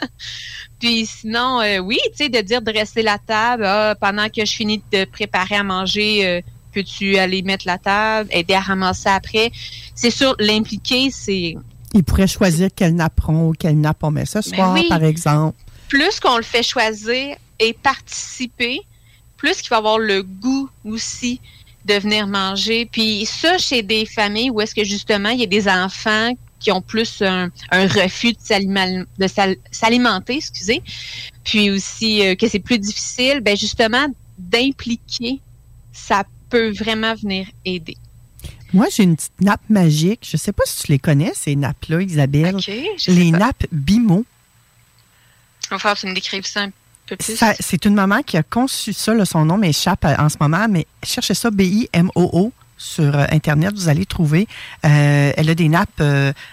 Puis 0.79 1.05
sinon, 1.05 1.61
euh, 1.61 1.79
oui, 1.79 1.99
tu 2.11 2.25
sais, 2.25 2.29
de 2.29 2.39
dire 2.41 2.61
dresser 2.61 3.01
la 3.01 3.17
table 3.17 3.65
ah, 3.65 3.95
pendant 3.99 4.29
que 4.29 4.45
je 4.45 4.51
finis 4.51 4.83
de 4.91 5.05
préparer 5.05 5.55
à 5.55 5.63
manger. 5.63 6.27
Euh, 6.27 6.41
peux-tu 6.73 7.17
aller 7.17 7.41
mettre 7.41 7.65
la 7.65 7.77
table, 7.77 8.29
aider 8.31 8.53
à 8.53 8.59
ramasser 8.59 9.09
après? 9.09 9.51
C'est 9.95 10.11
sûr, 10.11 10.35
l'impliquer, 10.39 11.09
c'est... 11.11 11.55
Il 11.93 12.03
pourrait 12.03 12.27
choisir 12.27 12.69
quelle 12.75 12.95
nappe 12.95 13.27
ou 13.29 13.53
quelle 13.57 13.79
nappe 13.79 14.03
on 14.03 14.11
met 14.11 14.25
ce 14.25 14.39
ben 14.39 14.55
soir, 14.55 14.77
par 14.89 15.03
exemple. 15.03 15.57
Plus 15.87 16.19
qu'on 16.19 16.37
le 16.37 16.43
fait 16.43 16.63
choisir 16.63 17.37
et 17.59 17.73
participer, 17.73 18.81
plus 19.37 19.61
qu'il 19.61 19.69
va 19.69 19.77
avoir 19.77 19.97
le 19.97 20.21
goût 20.23 20.69
aussi 20.83 21.39
de 21.85 21.93
venir 21.95 22.27
manger. 22.27 22.87
Puis 22.91 23.25
ça, 23.25 23.57
chez 23.57 23.81
des 23.81 24.05
familles 24.05 24.49
où 24.49 24.61
est-ce 24.61 24.75
que 24.75 24.83
justement, 24.83 25.29
il 25.29 25.39
y 25.39 25.43
a 25.43 25.47
des 25.47 25.67
enfants 25.67 26.33
qui 26.59 26.71
ont 26.71 26.81
plus 26.81 27.21
un, 27.21 27.49
refus 27.71 28.33
de 28.33 29.27
s'alimenter, 29.71 30.37
excusez, 30.37 30.81
puis 31.43 31.69
aussi 31.69 32.25
euh, 32.25 32.35
que 32.35 32.47
c'est 32.47 32.59
plus 32.59 32.79
difficile, 32.79 33.41
ben 33.41 33.55
justement, 33.55 34.07
d'impliquer, 34.37 35.39
ça 35.93 36.23
peut 36.49 36.71
vraiment 36.71 37.13
venir 37.15 37.47
aider. 37.65 37.97
Moi, 38.73 38.87
j'ai 38.93 39.03
une 39.03 39.15
petite 39.15 39.39
nappe 39.41 39.61
magique. 39.69 40.27
Je 40.29 40.35
ne 40.35 40.39
sais 40.39 40.51
pas 40.51 40.63
si 40.65 40.83
tu 40.83 40.91
les 40.91 40.99
connais, 40.99 41.31
ces 41.33 41.55
nappes-là, 41.55 42.01
Isabelle. 42.01 42.57
les 43.07 43.31
nappes 43.31 43.65
Bimo. 43.71 44.25
On 45.71 45.75
va 45.75 45.79
faire 45.79 45.93
que 45.95 45.99
tu 46.01 46.07
me 46.07 46.13
décrives 46.13 46.45
ça 46.45 46.61
un 46.63 46.71
peu 47.07 47.15
plus. 47.15 47.37
C'est 47.59 47.85
une 47.85 47.93
maman 47.93 48.21
qui 48.23 48.37
a 48.37 48.43
conçu 48.43 48.93
ça. 48.93 49.13
son 49.25 49.45
nom 49.45 49.57
m'échappe 49.57 50.05
euh, 50.05 50.15
en 50.17 50.29
ce 50.29 50.37
moment, 50.39 50.67
mais 50.69 50.85
cherchez 51.03 51.33
ça, 51.33 51.51
B-I-M-O-O. 51.51 52.51
Sur 52.79 53.17
euh, 53.17 53.25
Internet, 53.31 53.73
vous 53.73 53.89
allez 53.89 54.05
trouver. 54.05 54.47
Euh, 54.85 55.31
elle 55.35 55.49
a 55.49 55.55
des 55.55 55.67
nappes 55.67 56.03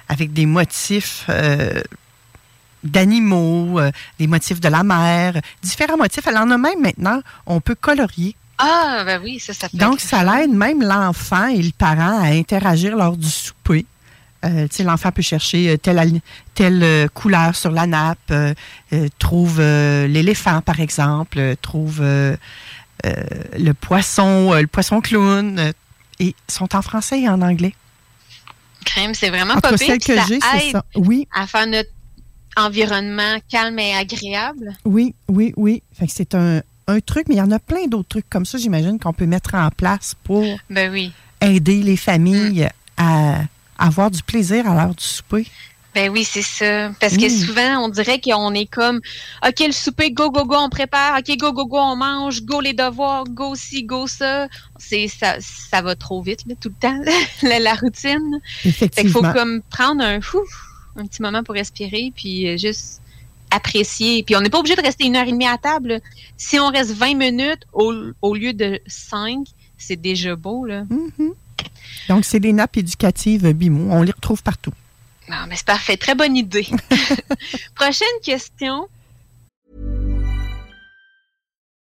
avec 0.08 0.32
des 0.32 0.46
motifs 0.46 1.28
d'animaux, 2.82 3.80
des 4.18 4.26
motifs 4.26 4.60
de 4.60 4.68
la 4.68 4.84
mer, 4.84 5.40
différents 5.62 5.98
motifs. 5.98 6.26
Elle 6.26 6.38
en 6.38 6.50
a 6.50 6.56
même 6.56 6.80
maintenant. 6.80 7.20
On 7.46 7.60
peut 7.60 7.74
colorier 7.74 8.36
ah, 8.58 9.02
ben 9.04 9.20
oui, 9.22 9.40
ça, 9.40 9.52
ça 9.52 9.68
Donc, 9.72 10.00
ça 10.00 10.22
l'aide 10.22 10.52
même 10.52 10.82
l'enfant 10.82 11.46
et 11.48 11.60
le 11.60 11.72
parent 11.76 12.20
à 12.20 12.26
interagir 12.26 12.96
lors 12.96 13.16
du 13.16 13.28
souper. 13.28 13.86
Euh, 14.44 14.68
l'enfant 14.80 15.10
peut 15.10 15.22
chercher 15.22 15.70
euh, 15.70 15.76
telle, 15.76 16.20
telle 16.54 16.82
euh, 16.82 17.08
couleur 17.08 17.56
sur 17.56 17.70
la 17.70 17.86
nappe, 17.86 18.32
trouve 19.18 19.60
l'éléphant, 19.60 20.60
par 20.60 20.80
exemple, 20.80 21.56
trouve 21.62 22.00
le 22.02 23.72
poisson, 23.72 24.52
le 24.52 24.66
poisson 24.66 25.00
clown, 25.00 25.72
et 26.20 26.34
sont 26.48 26.76
en 26.76 26.82
français 26.82 27.22
et 27.22 27.28
en 27.28 27.42
anglais. 27.42 27.74
Crème, 28.84 29.14
c'est 29.14 29.30
vraiment 29.30 29.56
pas 29.56 29.72
pire. 29.72 29.98
que 29.98 30.14
j'ai, 30.28 30.38
c'est 30.40 30.70
ça. 30.72 30.84
Oui. 30.94 31.26
À 31.34 31.46
faire 31.46 31.66
notre 31.66 31.88
environnement 32.56 33.38
calme 33.50 33.78
et 33.78 33.94
agréable. 33.94 34.76
Oui, 34.84 35.14
oui, 35.28 35.54
oui. 35.56 35.82
c'est 36.06 36.34
un, 36.34 36.60
un 36.86 37.00
truc, 37.00 37.26
mais 37.28 37.36
il 37.36 37.38
y 37.38 37.42
en 37.42 37.50
a 37.50 37.58
plein 37.58 37.86
d'autres 37.86 38.08
trucs 38.08 38.28
comme 38.28 38.44
ça, 38.44 38.58
j'imagine, 38.58 38.98
qu'on 38.98 39.12
peut 39.12 39.26
mettre 39.26 39.54
en 39.54 39.70
place 39.70 40.14
pour 40.24 40.44
ben 40.70 40.92
oui. 40.92 41.12
aider 41.40 41.82
les 41.82 41.96
familles 41.96 42.68
à, 42.96 43.40
avoir 43.78 44.10
du 44.10 44.22
plaisir 44.22 44.68
à 44.68 44.74
l'heure 44.74 44.94
du 44.94 45.04
souper. 45.04 45.46
Ben 45.94 46.10
oui, 46.10 46.24
c'est 46.24 46.42
ça. 46.42 46.90
Parce 47.00 47.16
que 47.16 47.28
souvent, 47.28 47.84
on 47.84 47.88
dirait 47.88 48.20
qu'on 48.20 48.52
est 48.52 48.66
comme, 48.66 49.00
OK, 49.46 49.60
le 49.60 49.72
souper, 49.72 50.10
go, 50.10 50.28
go, 50.28 50.44
go, 50.44 50.56
on 50.56 50.68
prépare. 50.68 51.18
OK, 51.18 51.36
go, 51.38 51.52
go, 51.52 51.66
go, 51.66 51.78
on 51.78 51.94
mange. 51.94 52.42
Go 52.42 52.60
les 52.60 52.72
devoirs. 52.72 53.24
Go 53.28 53.54
ci, 53.54 53.84
go 53.84 54.08
ça. 54.08 54.48
C'est, 54.76 55.06
ça, 55.06 55.36
ça 55.40 55.82
va 55.82 55.94
trop 55.94 56.20
vite, 56.20 56.40
tout 56.60 56.68
le 56.68 56.74
temps, 56.80 57.00
la, 57.42 57.74
routine. 57.74 58.40
Effectivement. 58.64 59.08
Il 59.08 59.12
faut 59.12 59.32
comme 59.32 59.62
prendre 59.70 60.02
un, 60.02 60.20
fou, 60.20 60.40
un 60.96 61.06
petit 61.06 61.22
moment 61.22 61.44
pour 61.44 61.54
respirer, 61.54 62.12
puis 62.14 62.48
euh, 62.48 62.56
juste 62.56 63.00
apprécier. 63.54 64.22
Puis 64.22 64.36
on 64.36 64.40
n'est 64.40 64.50
pas 64.50 64.58
obligé 64.58 64.76
de 64.76 64.82
rester 64.82 65.04
une 65.04 65.16
heure 65.16 65.26
et 65.26 65.32
demie 65.32 65.46
à 65.46 65.58
table. 65.58 66.00
Si 66.36 66.58
on 66.58 66.68
reste 66.68 66.92
20 66.92 67.14
minutes 67.14 67.64
au, 67.72 68.34
lieu 68.34 68.52
de 68.52 68.80
5, 68.86 69.46
c'est 69.78 70.00
déjà 70.00 70.36
beau. 70.36 70.64
Là. 70.64 70.82
Mm-hmm. 70.84 71.32
Donc, 72.08 72.24
c'est 72.24 72.40
des 72.40 72.52
nappes 72.52 72.76
éducatives 72.76 73.52
BIMO. 73.52 73.90
On 73.90 74.02
les 74.02 74.12
retrouve 74.12 74.42
partout. 74.42 74.72
Non, 75.28 75.46
mais 75.48 75.56
c'est 75.56 75.66
parfait. 75.66 75.96
Très 75.96 76.14
bonne 76.14 76.36
idée. 76.36 76.66
Prochaine 77.74 78.08
question. 78.22 78.88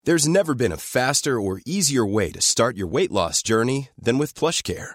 There's 0.04 0.28
never 0.28 0.54
been 0.54 0.72
a 0.72 0.76
faster 0.76 1.40
or 1.40 1.60
easier 1.64 2.04
way 2.04 2.30
to 2.30 2.40
start 2.40 2.76
your 2.76 2.86
weight 2.86 3.10
loss 3.10 3.42
journey 3.42 3.88
than 4.00 4.18
with 4.18 4.34
PlushCare. 4.34 4.94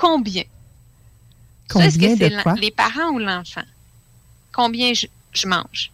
Combien? 0.00 0.42
Ça, 0.42 0.48
Combien 1.68 1.88
est-ce 1.88 1.98
que 1.98 2.16
c'est 2.16 2.60
les 2.60 2.70
parents 2.70 3.10
ou 3.10 3.18
l'enfant? 3.18 3.62
Combien 4.50 4.94
je, 4.94 5.06
je 5.32 5.46
mange? 5.46 5.90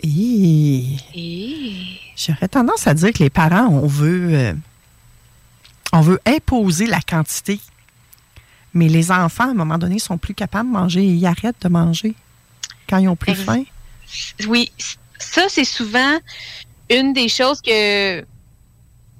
Et 0.00 0.96
Et... 1.14 2.00
j'aurais 2.16 2.48
tendance 2.48 2.88
à 2.88 2.94
dire 2.94 3.12
que 3.12 3.22
les 3.22 3.30
parents, 3.30 3.68
on 3.68 3.86
veut, 3.86 4.34
euh, 4.34 4.54
on 5.92 6.00
veut 6.00 6.20
imposer 6.26 6.86
la 6.86 7.00
quantité. 7.00 7.60
Mais 8.74 8.88
les 8.88 9.12
enfants, 9.12 9.44
à 9.44 9.50
un 9.50 9.54
moment 9.54 9.78
donné, 9.78 10.00
sont 10.00 10.18
plus 10.18 10.34
capables 10.34 10.68
de 10.68 10.74
manger 10.74 11.04
et 11.04 11.12
ils 11.12 11.26
arrêtent 11.26 11.62
de 11.62 11.68
manger 11.68 12.14
quand 12.88 12.98
ils 12.98 13.08
ont 13.08 13.16
plus 13.16 13.36
faim. 13.36 13.62
Oui, 14.48 14.72
ça, 15.18 15.42
c'est 15.48 15.64
souvent 15.64 16.18
une 16.90 17.12
des 17.12 17.28
choses 17.28 17.62
que, 17.62 18.24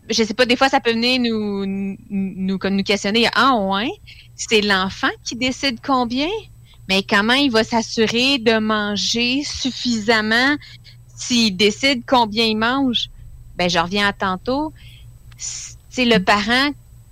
je 0.09 0.25
sais 0.25 0.35
pas, 0.35 0.47
des 0.47 0.57
fois, 0.57 0.69
ça 0.69 0.81
peut 0.81 0.93
venir 0.93 1.21
nous, 1.21 1.97
nous, 2.11 2.59
comme 2.59 2.77
nous 2.77 2.83
questionner. 2.83 3.29
Ah, 3.35 3.55
ouais, 3.57 3.91
c'est 4.35 4.61
l'enfant 4.61 5.11
qui 5.25 5.37
décide 5.37 5.79
combien, 5.85 6.29
mais 6.89 7.03
comment 7.03 7.35
il 7.35 7.51
va 7.51 7.65
s'assurer 7.65 8.39
de 8.39 8.59
manger 8.59 9.43
suffisamment 9.45 10.57
s'il 11.17 11.57
décide 11.57 12.03
combien 12.07 12.45
il 12.45 12.57
mange? 12.57 13.09
Ben, 13.57 13.71
je 13.71 13.79
reviens 13.79 14.09
à 14.09 14.13
tantôt. 14.13 14.73
C'est 15.37 16.05
le 16.05 16.19
parent 16.19 16.71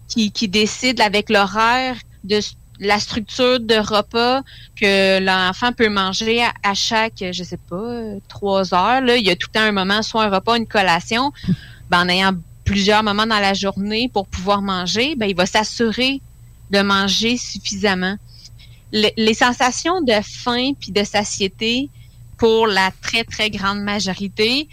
qui, 0.08 0.32
qui 0.32 0.48
décide 0.48 1.00
avec 1.00 1.30
l'horaire 1.30 1.96
de 2.24 2.40
la 2.80 2.98
structure 2.98 3.60
de 3.60 3.76
repas 3.76 4.42
que 4.74 5.20
l'enfant 5.20 5.72
peut 5.72 5.90
manger 5.90 6.42
à, 6.42 6.74
chaque, 6.74 7.22
je 7.32 7.44
sais 7.44 7.58
pas, 7.68 8.02
trois 8.28 8.74
heures. 8.74 9.02
Là. 9.02 9.16
Il 9.16 9.24
y 9.24 9.30
a 9.30 9.36
tout 9.36 9.48
le 9.52 9.58
temps 9.58 9.66
un 9.66 9.72
moment, 9.72 10.02
soit 10.02 10.24
un 10.24 10.30
repas, 10.30 10.56
une 10.56 10.66
collation. 10.66 11.30
Ben, 11.90 12.04
en 12.04 12.08
ayant 12.08 12.32
plusieurs 12.70 13.02
moments 13.02 13.26
dans 13.26 13.40
la 13.40 13.52
journée 13.52 14.08
pour 14.08 14.28
pouvoir 14.28 14.62
manger, 14.62 15.16
ben, 15.16 15.26
il 15.28 15.34
va 15.34 15.44
s'assurer 15.46 16.20
de 16.70 16.80
manger 16.82 17.36
suffisamment. 17.36 18.14
Le- 18.92 19.10
les 19.16 19.34
sensations 19.34 20.00
de 20.02 20.14
faim 20.22 20.72
puis 20.80 20.92
de 20.92 21.02
satiété, 21.02 21.88
pour 22.38 22.68
la 22.68 22.90
très, 23.02 23.24
très 23.24 23.50
grande 23.50 23.80
majorité, 23.82 24.68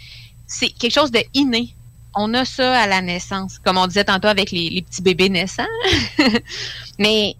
c'est 0.46 0.68
quelque 0.70 0.94
chose 0.94 1.10
de 1.10 1.22
inné. 1.34 1.74
On 2.14 2.32
a 2.34 2.44
ça 2.44 2.80
à 2.80 2.86
la 2.86 3.02
naissance, 3.02 3.58
comme 3.58 3.76
on 3.78 3.86
disait 3.88 4.04
tantôt 4.04 4.28
avec 4.28 4.52
les, 4.52 4.80
petits 4.88 5.02
bébés 5.02 5.28
naissants. 5.28 5.74
mais 6.98 7.34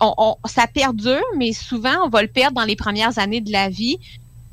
on- 0.00 0.36
ça 0.46 0.66
perdure, 0.66 1.24
mais 1.36 1.52
souvent, 1.52 2.04
on 2.04 2.08
va 2.08 2.22
le 2.22 2.28
perdre 2.28 2.56
dans 2.60 2.66
les 2.66 2.76
premières 2.76 3.16
années 3.18 3.40
de 3.40 3.52
la 3.52 3.68
vie 3.68 3.98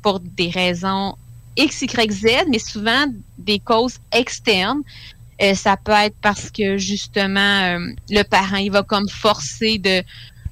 pour 0.02 0.20
des 0.20 0.50
raisons 0.50 1.16
X, 1.56 1.82
Y, 1.82 2.12
Z, 2.12 2.26
mais 2.48 2.58
souvent 2.58 3.06
des 3.38 3.58
causes 3.58 3.98
externes. 4.12 4.82
Euh, 5.42 5.54
ça 5.54 5.76
peut 5.76 5.92
être 5.92 6.16
parce 6.22 6.50
que 6.50 6.78
justement, 6.78 7.62
euh, 7.62 7.78
le 8.08 8.22
parent, 8.22 8.56
il 8.56 8.70
va 8.70 8.82
comme 8.82 9.08
forcer 9.08 9.78
de 9.78 10.02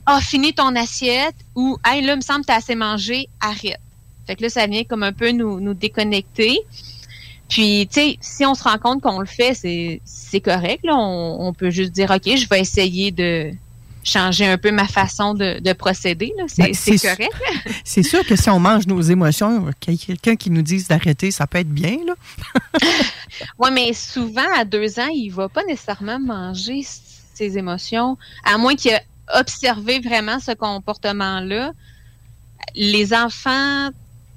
Ah, 0.06 0.20
finis 0.20 0.52
ton 0.52 0.76
assiette 0.76 1.36
ou 1.54 1.78
Hey, 1.84 2.02
là, 2.02 2.16
me 2.16 2.20
semble 2.20 2.42
que 2.42 2.46
t'as 2.46 2.56
assez 2.56 2.74
mangé, 2.74 3.28
arrête. 3.40 3.80
Fait 4.26 4.36
que 4.36 4.42
là, 4.42 4.48
ça 4.48 4.66
vient 4.66 4.84
comme 4.84 5.02
un 5.02 5.12
peu 5.12 5.30
nous, 5.30 5.60
nous 5.60 5.74
déconnecter. 5.74 6.58
Puis, 7.48 7.86
tu 7.92 8.00
sais, 8.00 8.18
si 8.20 8.44
on 8.44 8.54
se 8.54 8.64
rend 8.64 8.78
compte 8.78 9.02
qu'on 9.02 9.20
le 9.20 9.26
fait, 9.26 9.54
c'est, 9.54 10.00
c'est 10.04 10.40
correct. 10.40 10.84
Là. 10.84 10.96
On, 10.96 11.48
on 11.48 11.52
peut 11.52 11.70
juste 11.70 11.92
dire, 11.92 12.10
OK, 12.10 12.36
je 12.36 12.48
vais 12.48 12.60
essayer 12.60 13.10
de 13.10 13.52
changer 14.04 14.46
un 14.46 14.58
peu 14.58 14.70
ma 14.70 14.86
façon 14.86 15.34
de, 15.34 15.58
de 15.60 15.72
procéder. 15.72 16.32
Là. 16.38 16.44
C'est, 16.46 16.62
Ben, 16.62 16.98
correct. 16.98 17.32
C'est 17.84 18.02
sûr 18.02 18.24
que 18.24 18.36
si 18.36 18.48
on 18.50 18.60
mange 18.60 18.86
nos 18.86 19.00
émotions, 19.00 19.70
quelqu'un 19.80 20.36
qui 20.36 20.50
nous 20.50 20.62
dise 20.62 20.86
d'arrêter, 20.88 21.30
ça 21.30 21.46
peut 21.46 21.58
être 21.58 21.70
bien. 21.70 21.96
Là. 22.06 22.14
Oui, 23.58 23.70
mais 23.72 23.92
souvent, 23.92 24.46
à 24.56 24.64
deux 24.64 25.00
ans, 25.00 25.08
il 25.12 25.30
va 25.30 25.48
pas 25.48 25.64
nécessairement 25.64 26.20
manger 26.20 26.82
ses 27.34 27.58
émotions, 27.58 28.16
à 28.44 28.58
moins 28.58 28.76
qu'il 28.76 28.92
ait 28.92 29.04
observé 29.34 29.98
vraiment 29.98 30.38
ce 30.38 30.52
comportement-là. 30.52 31.72
Les 32.76 33.12
enfants 33.12 33.88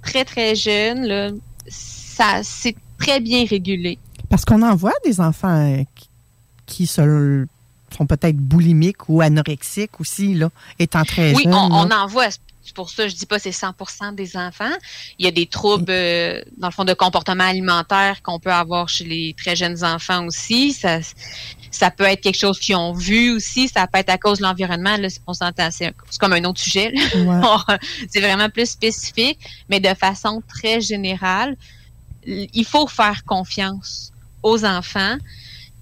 très, 0.01 0.25
très 0.25 0.55
jeunes, 0.55 1.05
là, 1.05 1.29
ça, 1.67 2.41
c'est 2.43 2.75
très 2.97 3.19
bien 3.19 3.45
régulé. 3.45 3.99
Parce 4.29 4.43
qu'on 4.45 4.63
en 4.63 4.75
voit 4.75 4.93
des 5.05 5.19
enfants 5.21 5.55
euh, 5.79 5.83
qui, 5.95 6.09
qui 6.65 6.87
se- 6.87 7.45
sont 7.95 8.05
peut-être 8.05 8.37
boulimiques 8.37 9.07
ou 9.09 9.21
anorexiques 9.21 9.99
aussi, 9.99 10.33
là, 10.33 10.49
étant 10.79 11.03
très 11.03 11.33
Oui, 11.33 11.43
jeunes. 11.43 11.53
on, 11.53 11.71
on 11.87 11.91
en 11.91 12.07
voit. 12.07 12.29
C'est 12.63 12.75
pour 12.75 12.89
ça, 12.89 13.07
je 13.07 13.15
dis 13.15 13.25
pas 13.25 13.39
c'est 13.39 13.51
100% 13.51 14.13
des 14.13 14.35
enfants. 14.35 14.65
Il 15.17 15.25
y 15.25 15.29
a 15.29 15.31
des 15.31 15.45
troubles, 15.45 15.85
euh, 15.89 16.41
dans 16.57 16.67
le 16.67 16.73
fond, 16.73 16.83
de 16.83 16.93
comportement 16.93 17.45
alimentaire 17.45 18.21
qu'on 18.21 18.39
peut 18.39 18.51
avoir 18.51 18.89
chez 18.89 19.05
les 19.05 19.33
très 19.41 19.55
jeunes 19.55 19.85
enfants 19.85 20.25
aussi. 20.25 20.73
Ça, 20.73 20.99
ça 21.71 21.91
peut 21.91 22.03
être 22.03 22.19
quelque 22.19 22.37
chose 22.37 22.59
qu'ils 22.59 22.75
ont 22.75 22.91
vu 22.91 23.31
aussi. 23.31 23.69
Ça 23.69 23.87
peut 23.87 23.99
être 23.99 24.09
à 24.09 24.17
cause 24.17 24.39
de 24.39 24.43
l'environnement. 24.43 24.97
Là, 24.97 25.09
c'est- 25.09 25.21
on 25.27 25.33
s'entend, 25.33 25.69
c'est 25.71 25.93
c'est 26.09 26.19
comme 26.19 26.33
un 26.33 26.43
autre 26.43 26.59
sujet. 26.59 26.91
Ouais. 27.15 27.39
c'est 28.09 28.19
vraiment 28.19 28.49
plus 28.49 28.69
spécifique, 28.69 29.39
mais 29.69 29.79
de 29.79 29.93
façon 29.93 30.43
très 30.45 30.81
générale, 30.81 31.55
il 32.25 32.65
faut 32.65 32.87
faire 32.87 33.23
confiance 33.23 34.11
aux 34.43 34.65
enfants. 34.65 35.15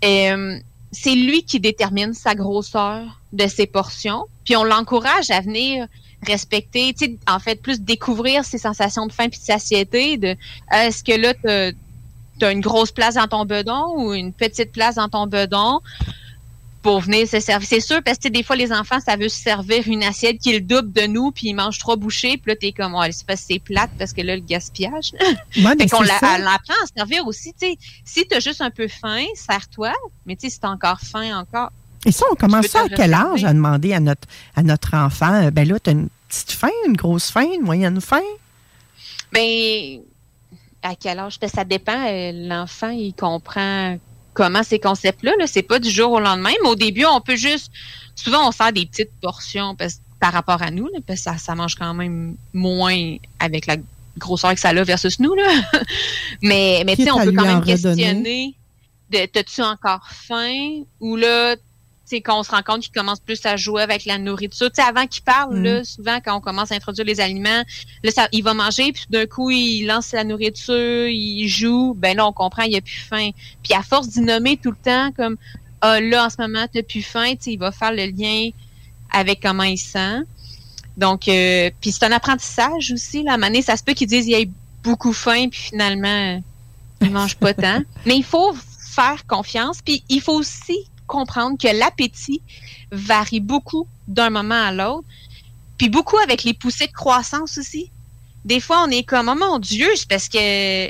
Euh, 0.03 0.59
c'est 0.91 1.15
lui 1.15 1.43
qui 1.43 1.59
détermine 1.59 2.13
sa 2.13 2.35
grosseur 2.35 3.21
de 3.33 3.47
ses 3.47 3.67
portions, 3.67 4.25
puis 4.43 4.55
on 4.55 4.63
l'encourage 4.63 5.29
à 5.31 5.41
venir 5.41 5.87
respecter, 6.25 6.93
tu 6.93 7.05
sais, 7.05 7.17
en 7.27 7.39
fait, 7.39 7.61
plus 7.61 7.81
découvrir 7.81 8.45
ses 8.45 8.57
sensations 8.57 9.05
de 9.05 9.11
faim 9.11 9.29
puis 9.29 9.39
de 9.39 9.45
satiété, 9.45 10.17
de 10.17 10.35
est-ce 10.71 11.03
que 11.03 11.11
là, 11.11 11.33
tu 12.39 12.45
as 12.45 12.51
une 12.51 12.61
grosse 12.61 12.91
place 12.91 13.15
dans 13.15 13.27
ton 13.27 13.45
bedon 13.45 13.93
ou 13.97 14.13
une 14.13 14.33
petite 14.33 14.71
place 14.71 14.95
dans 14.95 15.09
ton 15.09 15.27
bedon? 15.27 15.81
Pour 16.85 16.99
venir 16.99 17.27
se 17.27 17.39
servir. 17.39 17.67
C'est 17.67 17.79
sûr, 17.79 17.99
parce 18.03 18.19
que 18.19 18.27
des 18.27 18.43
fois, 18.43 18.55
les 18.55 18.71
enfants, 18.71 18.99
ça 19.03 19.15
veut 19.15 19.27
se 19.27 19.41
servir 19.41 19.87
une 19.87 20.03
assiette 20.03 20.37
qui 20.37 20.51
est 20.51 20.59
le 20.59 20.61
double 20.61 20.91
de 20.91 21.07
nous, 21.07 21.31
puis 21.31 21.47
ils 21.47 21.53
mangent 21.55 21.79
trois 21.79 21.95
bouchées, 21.95 22.37
puis 22.37 22.51
là, 22.51 22.55
t'es 22.55 22.71
comme, 22.73 22.93
ouais, 22.93 23.11
c'est 23.11 23.25
parce 23.25 23.41
que 23.41 23.47
c'est 23.53 23.59
plate, 23.59 23.89
parce 23.97 24.13
que 24.13 24.21
là, 24.21 24.35
le 24.35 24.43
gaspillage. 24.43 25.13
Ouais, 25.57 25.75
Fait 25.79 25.87
qu'on 25.89 26.01
l'apprend 26.01 26.35
à 26.83 26.85
se 26.85 26.93
servir 26.95 27.25
aussi, 27.25 27.53
tu 27.59 27.69
sais. 27.69 27.77
Si 28.05 28.27
t'as 28.27 28.39
juste 28.39 28.61
un 28.61 28.69
peu 28.69 28.87
faim, 28.87 29.25
sers-toi, 29.33 29.93
mais 30.27 30.35
tu 30.35 30.41
sais, 30.47 30.53
si 30.53 30.59
t'as 30.59 30.69
encore 30.69 30.99
faim 30.99 31.39
encore, 31.39 31.71
Et 32.05 32.11
ça, 32.11 32.27
on 32.31 32.35
commence 32.35 32.67
ça 32.67 32.83
à 32.83 32.89
quel 32.89 33.15
âge 33.15 33.43
à 33.45 33.51
demander 33.51 33.91
à 33.93 33.99
notre, 33.99 34.27
à 34.55 34.61
notre 34.61 34.93
enfant? 34.95 35.33
euh, 35.43 35.49
Ben 35.49 35.67
là, 35.67 35.79
tu 35.79 35.89
as 35.89 35.93
une 35.93 36.09
petite 36.29 36.51
faim, 36.51 36.69
une 36.87 36.95
grosse 36.95 37.31
faim, 37.31 37.47
une 37.51 37.63
moyenne 37.63 37.99
faim? 37.99 38.21
Ben, 39.31 40.01
à 40.83 40.93
quel 40.95 41.17
âge? 41.17 41.39
Ben, 41.39 41.49
ça 41.49 41.63
dépend. 41.63 42.05
euh, 42.07 42.31
L'enfant, 42.47 42.89
il 42.89 43.13
comprend 43.15 43.97
comment 44.35 44.61
ces 44.61 44.77
concepts-là. 44.77 45.31
Là. 45.39 45.47
C'est 45.47 45.63
pas 45.63 45.79
du 45.79 45.89
jour 45.89 46.11
au 46.11 46.19
lendemain, 46.19 46.53
mais 46.61 46.69
au 46.69 46.75
début, 46.75 47.05
on 47.05 47.21
peut 47.21 47.35
juste. 47.35 47.71
Souvent, 48.15 48.47
on 48.47 48.51
sert 48.51 48.71
des 48.71 48.85
petites 48.85 49.11
portions 49.21 49.75
parce, 49.75 49.99
par 50.19 50.31
rapport 50.31 50.61
à 50.61 50.69
nous, 50.69 50.85
là, 50.87 50.99
parce 51.05 51.19
que 51.19 51.23
ça, 51.23 51.37
ça 51.37 51.55
mange 51.55 51.75
quand 51.75 51.93
même 51.93 52.35
moins 52.53 53.15
avec 53.39 53.65
la 53.65 53.77
grosseur 54.17 54.53
que 54.53 54.59
ça 54.59 54.69
a 54.69 54.83
versus 54.83 55.19
nous. 55.19 55.33
Là. 55.33 55.49
mais 56.41 56.83
mais 56.85 56.95
tu 56.95 57.03
sais, 57.03 57.11
on 57.11 57.23
peut 57.23 57.31
quand 57.31 57.43
même 57.43 57.59
redonner. 57.59 57.65
questionner 57.73 58.55
de 59.11 59.25
t'as-tu 59.25 59.61
encore 59.61 60.07
faim? 60.09 60.83
Ou 60.99 61.15
là 61.15 61.55
tu 62.07 62.17
sais, 62.17 62.21
quand 62.21 62.39
on 62.39 62.43
se 62.43 62.51
rend 62.51 62.61
compte 62.61 62.81
qu'il 62.81 62.91
commence 62.91 63.19
plus 63.19 63.43
à 63.45 63.57
jouer 63.57 63.81
avec 63.81 64.05
la 64.05 64.19
nourriture. 64.19 64.69
Tu 64.69 64.81
sais, 64.81 64.87
avant 64.87 65.07
qu'il 65.07 65.23
parle, 65.23 65.57
Mm. 65.57 65.63
là, 65.63 65.83
souvent, 65.83 66.19
quand 66.23 66.37
on 66.37 66.39
commence 66.39 66.71
à 66.71 66.75
introduire 66.75 67.05
les 67.05 67.19
aliments, 67.19 67.63
là, 68.03 68.11
ça, 68.11 68.27
il 68.31 68.43
va 68.43 68.53
manger, 68.53 68.91
puis 68.91 69.05
d'un 69.09 69.25
coup, 69.25 69.49
il 69.49 69.85
lance 69.85 70.11
la 70.11 70.23
nourriture, 70.23 71.07
il 71.07 71.47
joue. 71.47 71.95
Ben 71.97 72.15
là, 72.15 72.27
on 72.27 72.31
comprend, 72.31 72.63
il 72.63 72.75
a 72.75 72.81
plus 72.81 73.05
faim. 73.09 73.31
Puis 73.63 73.73
à 73.73 73.81
force 73.81 74.09
d'y 74.09 74.21
nommer 74.21 74.57
tout 74.57 74.69
le 74.69 74.77
temps, 74.77 75.11
comme, 75.13 75.35
ah, 75.81 75.99
là, 75.99 76.25
en 76.25 76.29
ce 76.29 76.35
moment, 76.39 76.65
t'as 76.71 76.83
plus 76.83 77.01
faim, 77.01 77.33
il 77.45 77.57
va 77.57 77.71
faire 77.71 77.91
le 77.91 78.05
lien 78.05 78.49
avec 79.11 79.41
comment 79.41 79.63
il 79.63 79.77
sent. 79.77 80.19
Donc, 80.97 81.27
euh, 81.27 81.69
puis 81.81 81.91
c'est 81.91 82.05
un 82.05 82.11
apprentissage 82.11 82.91
aussi. 82.93 83.23
Là. 83.23 83.31
À 83.31 83.33
un 83.33 83.37
moment 83.37 83.47
donné, 83.47 83.61
ça 83.61 83.75
se 83.77 83.83
peut 83.83 83.93
qu'ils 83.93 84.07
disent 84.07 84.25
qu'il 84.25 84.33
ait 84.35 84.49
beaucoup 84.83 85.13
faim, 85.13 85.47
puis 85.49 85.59
finalement, 85.59 86.41
il 87.01 87.11
mange 87.11 87.35
pas 87.35 87.53
tant. 87.53 87.81
Mais 88.05 88.15
il 88.15 88.23
faut 88.23 88.55
faire 88.91 89.25
confiance, 89.27 89.79
puis 89.83 90.03
il 90.07 90.21
faut 90.21 90.33
aussi 90.33 90.77
comprendre 91.07 91.57
que 91.57 91.67
l'appétit 91.67 92.41
varie 92.91 93.39
beaucoup 93.39 93.87
d'un 94.07 94.29
moment 94.29 94.61
à 94.61 94.71
l'autre, 94.71 95.07
puis 95.77 95.89
beaucoup 95.89 96.17
avec 96.17 96.43
les 96.43 96.53
poussées 96.53 96.87
de 96.87 96.93
croissance 96.93 97.57
aussi. 97.57 97.89
Des 98.45 98.59
fois, 98.59 98.83
on 98.85 98.91
est 98.91 99.03
comme, 99.03 99.29
oh 99.29 99.35
mon 99.35 99.59
Dieu, 99.59 99.87
c'est 99.95 100.07
parce 100.07 100.29
que 100.29 100.89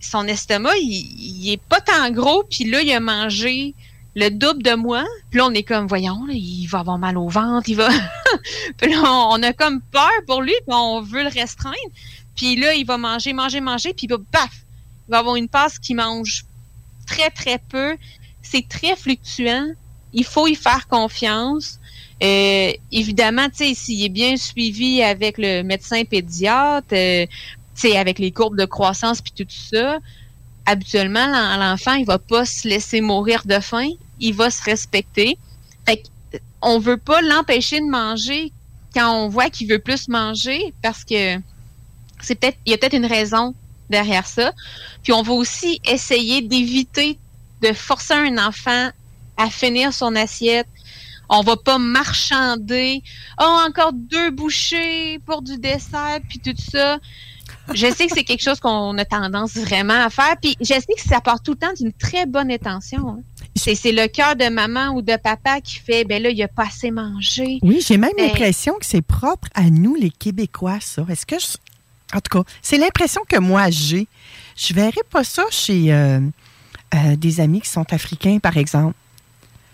son 0.00 0.26
estomac, 0.26 0.76
il, 0.76 1.50
est 1.50 1.60
pas 1.60 1.80
tant 1.80 2.10
gros, 2.10 2.44
puis 2.44 2.64
là, 2.64 2.80
il 2.80 2.92
a 2.92 3.00
mangé 3.00 3.74
le 4.14 4.30
double 4.30 4.62
de 4.62 4.74
moi. 4.74 5.04
Puis 5.30 5.38
là, 5.38 5.46
on 5.46 5.52
est 5.52 5.62
comme, 5.62 5.86
voyons, 5.86 6.26
il 6.28 6.66
va 6.66 6.78
avoir 6.80 6.98
mal 6.98 7.18
au 7.18 7.28
ventre, 7.28 7.68
il 7.68 7.76
va... 7.76 7.88
puis 8.78 8.90
là, 8.90 9.02
on, 9.04 9.42
a 9.42 9.52
comme 9.52 9.80
peur 9.80 10.10
pour 10.26 10.42
lui, 10.42 10.54
puis 10.66 10.74
on 10.74 11.02
veut 11.02 11.22
le 11.22 11.28
restreindre. 11.28 11.76
Puis 12.34 12.56
là, 12.56 12.74
il 12.74 12.86
va 12.86 12.98
manger, 12.98 13.32
manger, 13.32 13.60
manger, 13.60 13.94
puis 13.94 14.08
paf, 14.30 14.50
il 15.08 15.10
va 15.10 15.18
avoir 15.18 15.36
une 15.36 15.48
passe 15.48 15.78
qui 15.78 15.94
mange 15.94 16.44
très, 17.06 17.30
très 17.30 17.58
peu. 17.58 17.96
C'est 18.50 18.68
très 18.68 18.96
fluctuant. 18.96 19.68
Il 20.12 20.24
faut 20.24 20.46
y 20.46 20.54
faire 20.54 20.86
confiance. 20.88 21.78
Euh, 22.22 22.72
évidemment, 22.92 23.48
s'il 23.52 24.04
est 24.04 24.08
bien 24.08 24.36
suivi 24.36 25.02
avec 25.02 25.36
le 25.38 25.62
médecin 25.62 26.04
pédiatre, 26.04 26.88
euh, 26.92 27.26
avec 27.94 28.18
les 28.18 28.32
courbes 28.32 28.56
de 28.56 28.64
croissance 28.64 29.20
puis 29.20 29.32
tout 29.36 29.46
ça, 29.50 29.98
habituellement, 30.64 31.26
l'enfant, 31.58 31.94
il 31.94 32.06
va 32.06 32.18
pas 32.18 32.44
se 32.44 32.66
laisser 32.66 33.00
mourir 33.00 33.42
de 33.44 33.60
faim, 33.60 33.88
il 34.18 34.34
va 34.34 34.50
se 34.50 34.62
respecter. 34.62 35.36
Fait 35.86 36.02
on 36.62 36.78
veut 36.78 36.96
pas 36.96 37.20
l'empêcher 37.20 37.80
de 37.80 37.86
manger 37.86 38.50
quand 38.94 39.12
on 39.12 39.28
voit 39.28 39.50
qu'il 39.50 39.68
veut 39.68 39.78
plus 39.78 40.08
manger 40.08 40.74
parce 40.82 41.04
que 41.04 41.36
c'est 42.20 42.34
peut-être 42.34 42.58
il 42.64 42.72
y 42.72 42.74
a 42.74 42.78
peut-être 42.78 42.96
une 42.96 43.06
raison 43.06 43.54
derrière 43.90 44.26
ça. 44.26 44.52
Puis 45.02 45.12
on 45.12 45.22
va 45.22 45.34
aussi 45.34 45.80
essayer 45.84 46.40
d'éviter 46.40 47.18
de 47.62 47.72
forcer 47.72 48.14
un 48.14 48.38
enfant 48.38 48.90
à 49.36 49.50
finir 49.50 49.92
son 49.92 50.14
assiette. 50.16 50.68
On 51.28 51.42
va 51.42 51.56
pas 51.56 51.78
marchander. 51.78 53.02
Oh, 53.40 53.58
encore 53.66 53.92
deux 53.92 54.30
bouchées 54.30 55.18
pour 55.26 55.42
du 55.42 55.58
dessert, 55.58 56.20
puis 56.28 56.38
tout 56.38 56.54
ça. 56.56 56.98
Je 57.74 57.92
sais 57.92 58.06
que 58.06 58.12
c'est 58.14 58.24
quelque 58.24 58.42
chose 58.42 58.60
qu'on 58.60 58.96
a 58.96 59.04
tendance 59.04 59.54
vraiment 59.54 60.04
à 60.04 60.08
faire. 60.08 60.36
Puis 60.40 60.56
je 60.60 60.66
sais 60.66 60.94
que 60.96 61.02
ça 61.04 61.20
part 61.20 61.42
tout 61.42 61.52
le 61.52 61.58
temps 61.58 61.72
d'une 61.76 61.92
très 61.92 62.26
bonne 62.26 62.50
intention. 62.50 63.08
Hein. 63.08 63.22
C'est 63.56 63.92
le 63.92 64.06
cœur 64.06 64.36
de 64.36 64.48
maman 64.48 64.90
ou 64.90 65.02
de 65.02 65.16
papa 65.16 65.60
qui 65.60 65.76
fait, 65.76 66.04
ben 66.04 66.22
là, 66.22 66.30
il 66.30 66.40
a 66.42 66.48
pas 66.48 66.64
assez 66.64 66.90
mangé. 66.90 67.58
Oui, 67.62 67.82
j'ai 67.84 67.96
même 67.96 68.12
l'impression 68.16 68.74
que 68.74 68.86
c'est 68.86 69.02
propre 69.02 69.48
à 69.54 69.70
nous, 69.70 69.94
les 69.96 70.10
Québécois, 70.10 70.78
ça. 70.80 71.04
Est-ce 71.08 71.26
que 71.26 71.36
En 72.14 72.20
tout 72.20 72.38
cas, 72.38 72.50
c'est 72.62 72.78
l'impression 72.78 73.22
que 73.28 73.38
moi 73.38 73.70
j'ai. 73.70 74.06
Je 74.56 74.72
verrais 74.72 75.02
pas 75.10 75.24
ça 75.24 75.42
chez 75.50 75.92
euh, 75.92 76.20
euh, 76.94 77.16
des 77.16 77.40
amis 77.40 77.60
qui 77.60 77.68
sont 77.68 77.92
africains, 77.92 78.38
par 78.38 78.56
exemple. 78.56 78.94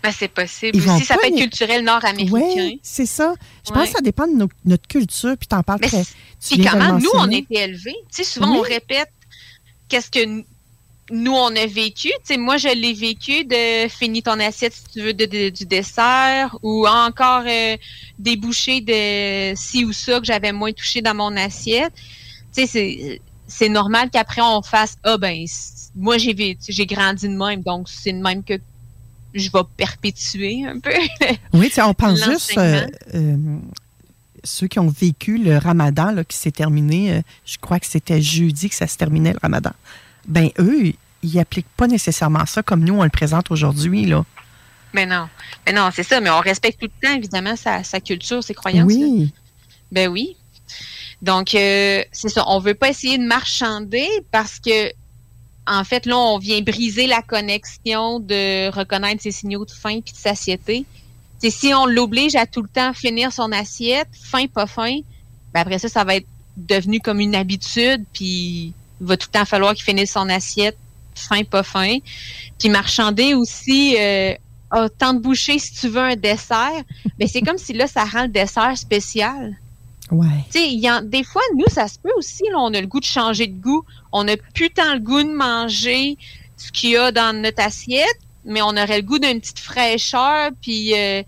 Ben, 0.03 0.11
c'est 0.11 0.27
possible. 0.27 0.77
Aussi, 0.77 1.05
ça 1.05 1.15
peut 1.15 1.27
être 1.27 1.37
culturel 1.37 1.83
nord-américain. 1.83 2.33
Oui, 2.33 2.79
c'est 2.83 3.05
ça. 3.05 3.33
Je 3.65 3.71
pense 3.71 3.87
que 3.87 3.95
ça 3.95 4.01
dépend 4.01 4.27
de 4.27 4.47
notre 4.65 4.87
culture, 4.87 5.37
puis 5.37 5.47
t'en 5.47 5.63
parles 5.63 5.79
très... 5.79 6.03
Puis 6.41 6.65
comment 6.65 6.99
nous, 6.99 7.09
on 7.13 7.31
a 7.31 7.35
été 7.35 7.59
élevés? 7.59 7.95
Tu 8.13 8.17
sais, 8.17 8.23
souvent, 8.25 8.57
on 8.57 8.61
répète 8.61 9.09
qu'est-ce 9.87 10.11
que 10.11 10.43
nous, 11.09 11.31
on 11.31 11.55
a 11.55 11.65
vécu. 11.67 12.09
Tu 12.09 12.15
sais, 12.25 12.37
moi, 12.37 12.57
je 12.57 12.67
l'ai 12.67 12.93
vécu 12.93 13.45
de 13.45 13.87
finir 13.87 14.23
ton 14.23 14.39
assiette, 14.41 14.73
si 14.73 14.83
tu 14.91 15.01
veux, 15.01 15.13
de, 15.13 15.49
du 15.49 15.65
dessert, 15.65 16.57
ou 16.63 16.85
encore 16.85 17.43
euh, 17.47 17.77
des 18.19 18.35
bouchées 18.35 18.81
de 18.81 19.55
ci 19.55 19.85
ou 19.85 19.93
ça 19.93 20.19
que 20.19 20.25
j'avais 20.25 20.51
moins 20.51 20.73
touché 20.73 21.01
dans 21.01 21.15
mon 21.15 21.37
assiette. 21.37 21.93
Tu 22.53 22.67
sais, 22.67 23.21
c'est 23.47 23.69
normal 23.69 24.09
qu'après, 24.11 24.41
on 24.41 24.61
fasse, 24.61 24.97
ah 25.03 25.17
ben, 25.17 25.45
moi, 25.95 26.17
j'ai 26.17 26.57
j'ai 26.67 26.85
grandi 26.85 27.27
de 27.27 27.35
même, 27.35 27.61
donc 27.61 27.87
c'est 27.89 28.13
de 28.13 28.21
même 28.21 28.43
que 28.43 28.59
je 29.33 29.49
vais 29.51 29.63
perpétuer 29.77 30.65
un 30.65 30.79
peu. 30.79 30.91
oui, 31.53 31.71
on 31.77 31.93
pense 31.93 32.23
juste 32.23 32.57
euh, 32.57 32.87
euh, 33.15 33.37
ceux 34.43 34.67
qui 34.67 34.79
ont 34.79 34.89
vécu 34.89 35.37
le 35.37 35.57
ramadan 35.57 36.11
là, 36.11 36.23
qui 36.23 36.37
s'est 36.37 36.51
terminé, 36.51 37.13
euh, 37.13 37.21
je 37.45 37.57
crois 37.57 37.79
que 37.79 37.87
c'était 37.87 38.21
jeudi 38.21 38.69
que 38.69 38.75
ça 38.75 38.87
se 38.87 38.97
terminait 38.97 39.33
le 39.33 39.39
ramadan. 39.41 39.71
Ben 40.27 40.49
eux, 40.59 40.93
ils 41.23 41.35
n'appliquent 41.35 41.73
pas 41.77 41.87
nécessairement 41.87 42.45
ça 42.45 42.63
comme 42.63 42.83
nous 42.83 42.95
on 42.95 43.03
le 43.03 43.09
présente 43.09 43.51
aujourd'hui. 43.51 44.05
là. 44.05 44.23
Mais 44.93 45.07
non. 45.07 45.27
Mais 45.65 45.73
non, 45.73 45.89
c'est 45.93 46.03
ça, 46.03 46.21
mais 46.21 46.29
on 46.29 46.39
respecte 46.39 46.79
tout 46.79 46.89
le 47.01 47.07
temps, 47.07 47.15
évidemment, 47.15 47.55
sa, 47.55 47.83
sa 47.83 47.99
culture, 47.99 48.43
ses 48.43 48.53
croyances. 48.53 48.85
Oui. 48.85 49.33
Ben 49.91 50.07
oui. 50.07 50.35
Donc, 51.23 51.47
c'est 51.51 52.09
ça. 52.11 52.43
On 52.47 52.59
veut 52.59 52.75
pas 52.75 52.89
essayer 52.89 53.17
de 53.17 53.23
marchander 53.23 54.07
parce 54.29 54.59
que 54.59 54.91
en 55.65 55.83
fait, 55.83 56.05
là, 56.05 56.17
on 56.17 56.37
vient 56.37 56.61
briser 56.61 57.07
la 57.07 57.21
connexion 57.21 58.19
de 58.19 58.69
reconnaître 58.69 59.21
ses 59.21 59.31
signaux 59.31 59.65
de 59.65 59.71
faim 59.71 59.99
puis 60.03 60.13
de 60.13 60.17
satiété. 60.17 60.85
Si 61.41 61.73
on 61.73 61.85
l'oblige 61.85 62.35
à 62.35 62.45
tout 62.45 62.61
le 62.61 62.69
temps 62.69 62.93
finir 62.93 63.33
son 63.33 63.51
assiette, 63.51 64.07
faim, 64.13 64.45
pas 64.53 64.65
faim, 64.65 64.99
ben 65.53 65.61
après 65.61 65.79
ça, 65.79 65.89
ça 65.89 66.03
va 66.03 66.15
être 66.15 66.27
devenu 66.55 66.99
comme 66.99 67.19
une 67.19 67.35
habitude, 67.35 68.05
puis 68.13 68.73
il 69.01 69.07
va 69.07 69.17
tout 69.17 69.27
le 69.33 69.39
temps 69.39 69.45
falloir 69.45 69.73
qu'il 69.73 69.83
finisse 69.83 70.11
son 70.11 70.29
assiette, 70.29 70.77
faim, 71.15 71.43
pas 71.43 71.63
faim. 71.63 71.97
Puis 72.59 72.69
marchander 72.69 73.33
aussi, 73.33 73.97
euh, 73.99 74.33
oh, 74.73 74.87
de 74.87 75.19
bouchées 75.19 75.59
si 75.59 75.73
tu 75.73 75.89
veux 75.89 76.01
un 76.01 76.15
dessert, 76.15 76.81
mais 77.19 77.27
c'est 77.27 77.41
comme 77.41 77.57
si 77.57 77.73
là, 77.73 77.87
ça 77.87 78.05
rend 78.05 78.23
le 78.23 78.29
dessert 78.29 78.77
spécial. 78.77 79.57
Ouais. 80.13 80.45
Y 80.55 80.89
des 81.05 81.23
fois, 81.23 81.41
nous, 81.55 81.67
ça 81.67 81.87
se 81.87 81.97
peut 81.97 82.11
aussi, 82.17 82.43
là, 82.51 82.59
on 82.59 82.73
a 82.73 82.81
le 82.81 82.87
goût 82.87 82.99
de 82.99 83.05
changer 83.05 83.47
de 83.47 83.59
goût. 83.59 83.83
On 84.11 84.23
n'a 84.23 84.37
plus 84.37 84.69
tant 84.69 84.93
le 84.93 84.99
goût 84.99 85.23
de 85.23 85.33
manger 85.33 86.17
ce 86.57 86.71
qu'il 86.71 86.91
y 86.91 86.97
a 86.97 87.11
dans 87.11 87.35
notre 87.35 87.63
assiette, 87.63 88.19
mais 88.45 88.61
on 88.61 88.69
aurait 88.69 88.97
le 88.97 89.07
goût 89.07 89.19
d'une 89.19 89.39
petite 89.39 89.59
fraîcheur, 89.59 90.51
puis, 90.61 90.93
euh, 90.95 91.23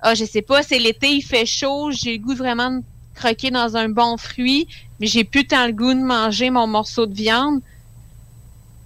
ah, 0.00 0.14
je 0.14 0.24
sais 0.24 0.42
pas, 0.42 0.62
c'est 0.62 0.78
l'été, 0.78 1.08
il 1.10 1.22
fait 1.22 1.46
chaud, 1.46 1.90
j'ai 1.90 2.16
le 2.16 2.22
goût 2.22 2.34
vraiment 2.34 2.70
de 2.70 2.82
croquer 3.14 3.50
dans 3.50 3.76
un 3.76 3.88
bon 3.88 4.16
fruit, 4.16 4.66
mais 4.98 5.06
j'ai 5.06 5.24
plus 5.24 5.46
tant 5.46 5.66
le 5.66 5.72
goût 5.72 5.92
de 5.92 6.00
manger 6.00 6.50
mon 6.50 6.66
morceau 6.66 7.06
de 7.06 7.14
viande. 7.14 7.60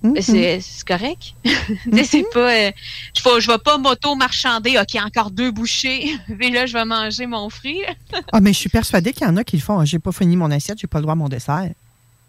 Mm-hmm. 0.05 0.61
C'est 0.61 0.87
correct. 0.87 1.35
Mm-hmm. 1.65 2.05
c'est 2.05 2.25
pas, 2.31 2.53
euh, 2.53 2.71
je, 3.15 3.41
je 3.41 3.51
vais 3.51 3.59
pas 3.59 3.79
m'auto-marchander. 3.79 4.79
OK, 4.79 5.01
encore 5.03 5.31
deux 5.31 5.51
bouchées. 5.51 6.15
Mais 6.29 6.51
là, 6.51 6.67
je 6.67 6.75
vais 6.75 6.85
manger 6.85 7.27
mon 7.27 7.49
fruit. 7.49 7.81
ah, 8.33 8.41
mais 8.41 8.53
je 8.53 8.59
suis 8.59 8.69
persuadée 8.69 9.13
qu'il 9.13 9.27
y 9.27 9.31
en 9.31 9.37
a 9.39 9.45
qui 9.45 9.57
le 9.57 9.63
font. 9.63 9.83
J'ai 9.85 9.99
pas 9.99 10.13
fini 10.13 10.37
mon 10.37 10.51
assiette, 10.51 10.79
j'ai 10.79 10.87
pas 10.87 10.99
le 10.99 11.03
droit 11.03 11.13
à 11.13 11.17
mon 11.17 11.29
dessert. 11.29 11.71